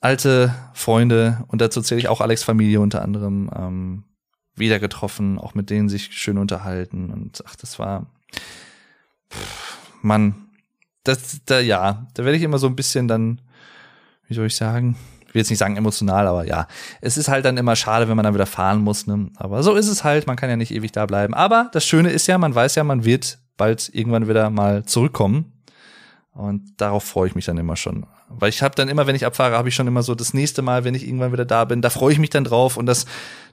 [0.01, 4.03] Alte Freunde, und dazu zähle ich auch Alex Familie unter anderem, ähm,
[4.55, 7.09] wieder getroffen, auch mit denen sich schön unterhalten.
[7.09, 8.07] Und ach, das war.
[9.31, 10.35] Pff, Mann,
[11.03, 13.41] das, da, ja, da werde ich immer so ein bisschen dann
[14.27, 14.95] wie soll ich sagen?
[15.27, 16.67] Ich will jetzt nicht sagen emotional, aber ja,
[17.01, 19.07] es ist halt dann immer schade, wenn man dann wieder fahren muss.
[19.07, 19.29] Ne?
[19.35, 21.33] Aber so ist es halt, man kann ja nicht ewig da bleiben.
[21.33, 25.52] Aber das Schöne ist ja, man weiß ja, man wird bald irgendwann wieder mal zurückkommen.
[26.33, 28.07] Und darauf freue ich mich dann immer schon.
[28.27, 30.63] Weil ich habe dann immer, wenn ich abfahre, habe ich schon immer so das nächste
[30.63, 33.05] Mal, wenn ich irgendwann wieder da bin, da freue ich mich dann drauf und das,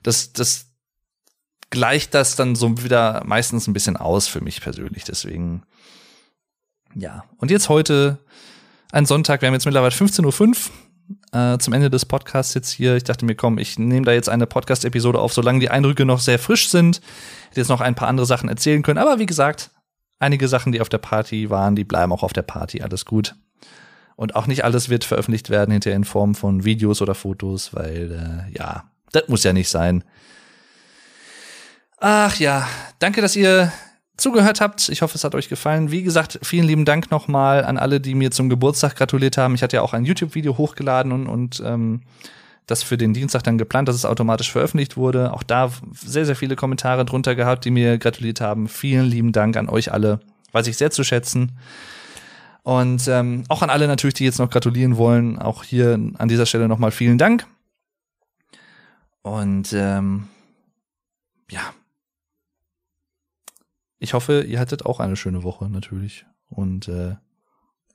[0.03, 0.67] das, das
[1.69, 5.05] gleicht das dann so wieder meistens ein bisschen aus für mich persönlich.
[5.05, 5.63] Deswegen,
[6.95, 7.25] ja.
[7.37, 8.19] Und jetzt heute
[8.93, 10.71] ein Sonntag, wir haben jetzt mittlerweile 15.05
[11.33, 12.97] Uhr äh, zum Ende des Podcasts jetzt hier.
[12.97, 16.21] Ich dachte mir, komm, ich nehme da jetzt eine Podcast-Episode auf, solange die Eindrücke noch
[16.21, 17.03] sehr frisch sind.
[17.49, 18.99] Hätte jetzt noch ein paar andere Sachen erzählen können.
[18.99, 19.71] Aber wie gesagt,
[20.21, 22.83] einige Sachen, die auf der Party waren, die bleiben auch auf der Party.
[22.83, 23.35] Alles gut.
[24.15, 28.47] Und auch nicht alles wird veröffentlicht werden hinterher in Form von Videos oder Fotos, weil,
[28.53, 30.05] äh, ja, das muss ja nicht sein.
[31.99, 32.69] Ach ja,
[32.99, 33.73] danke, dass ihr
[34.17, 34.91] zugehört habt.
[34.91, 35.91] Ich hoffe, es hat euch gefallen.
[35.91, 39.55] Wie gesagt, vielen lieben Dank nochmal an alle, die mir zum Geburtstag gratuliert haben.
[39.55, 42.03] Ich hatte ja auch ein YouTube-Video hochgeladen und, und ähm,
[42.71, 45.33] das für den Dienstag dann geplant, dass es automatisch veröffentlicht wurde.
[45.33, 48.69] Auch da sehr, sehr viele Kommentare drunter gehabt, die mir gratuliert haben.
[48.69, 50.21] Vielen lieben Dank an euch alle.
[50.53, 51.53] Weiß ich sehr zu schätzen.
[52.63, 55.39] Und ähm, auch an alle natürlich, die jetzt noch gratulieren wollen.
[55.39, 57.47] Auch hier an dieser Stelle nochmal vielen Dank.
[59.23, 60.29] Und ähm,
[61.51, 61.61] ja,
[63.99, 66.27] ich hoffe, ihr hattet auch eine schöne Woche natürlich.
[66.49, 67.17] Und äh,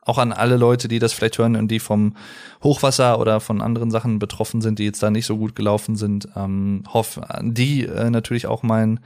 [0.05, 2.15] auch an alle Leute, die das vielleicht hören und die vom
[2.63, 6.29] Hochwasser oder von anderen Sachen betroffen sind, die jetzt da nicht so gut gelaufen sind.
[6.35, 8.99] Ähm, hoffe an die äh, natürlich auch mein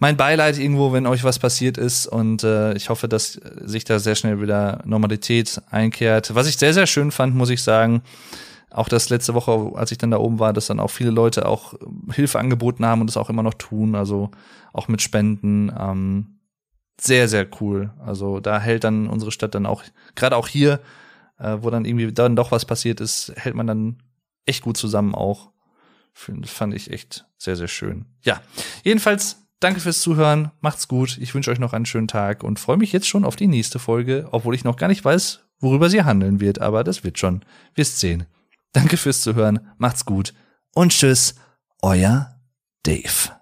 [0.00, 2.06] mein Beileid irgendwo, wenn euch was passiert ist.
[2.06, 6.34] Und äh, ich hoffe, dass sich da sehr schnell wieder Normalität einkehrt.
[6.34, 8.02] Was ich sehr, sehr schön fand, muss ich sagen,
[8.70, 11.46] auch das letzte Woche, als ich dann da oben war, dass dann auch viele Leute
[11.46, 11.74] auch
[12.12, 14.30] Hilfe angeboten haben und das auch immer noch tun, also
[14.72, 15.72] auch mit Spenden.
[15.76, 16.37] Ähm,
[17.00, 17.92] sehr, sehr cool.
[18.04, 19.82] Also da hält dann unsere Stadt dann auch,
[20.14, 20.80] gerade auch hier,
[21.38, 24.02] äh, wo dann irgendwie dann doch was passiert ist, hält man dann
[24.46, 25.50] echt gut zusammen auch.
[26.26, 28.06] Das fand ich echt sehr, sehr schön.
[28.22, 28.42] Ja,
[28.82, 30.50] jedenfalls danke fürs Zuhören.
[30.60, 31.16] Macht's gut.
[31.18, 33.78] Ich wünsche euch noch einen schönen Tag und freue mich jetzt schon auf die nächste
[33.78, 37.44] Folge, obwohl ich noch gar nicht weiß, worüber sie handeln wird, aber das wird schon.
[37.74, 38.26] Wirst sehen.
[38.72, 40.34] Danke fürs Zuhören, macht's gut
[40.74, 41.36] und tschüss,
[41.82, 42.34] euer
[42.82, 43.37] Dave.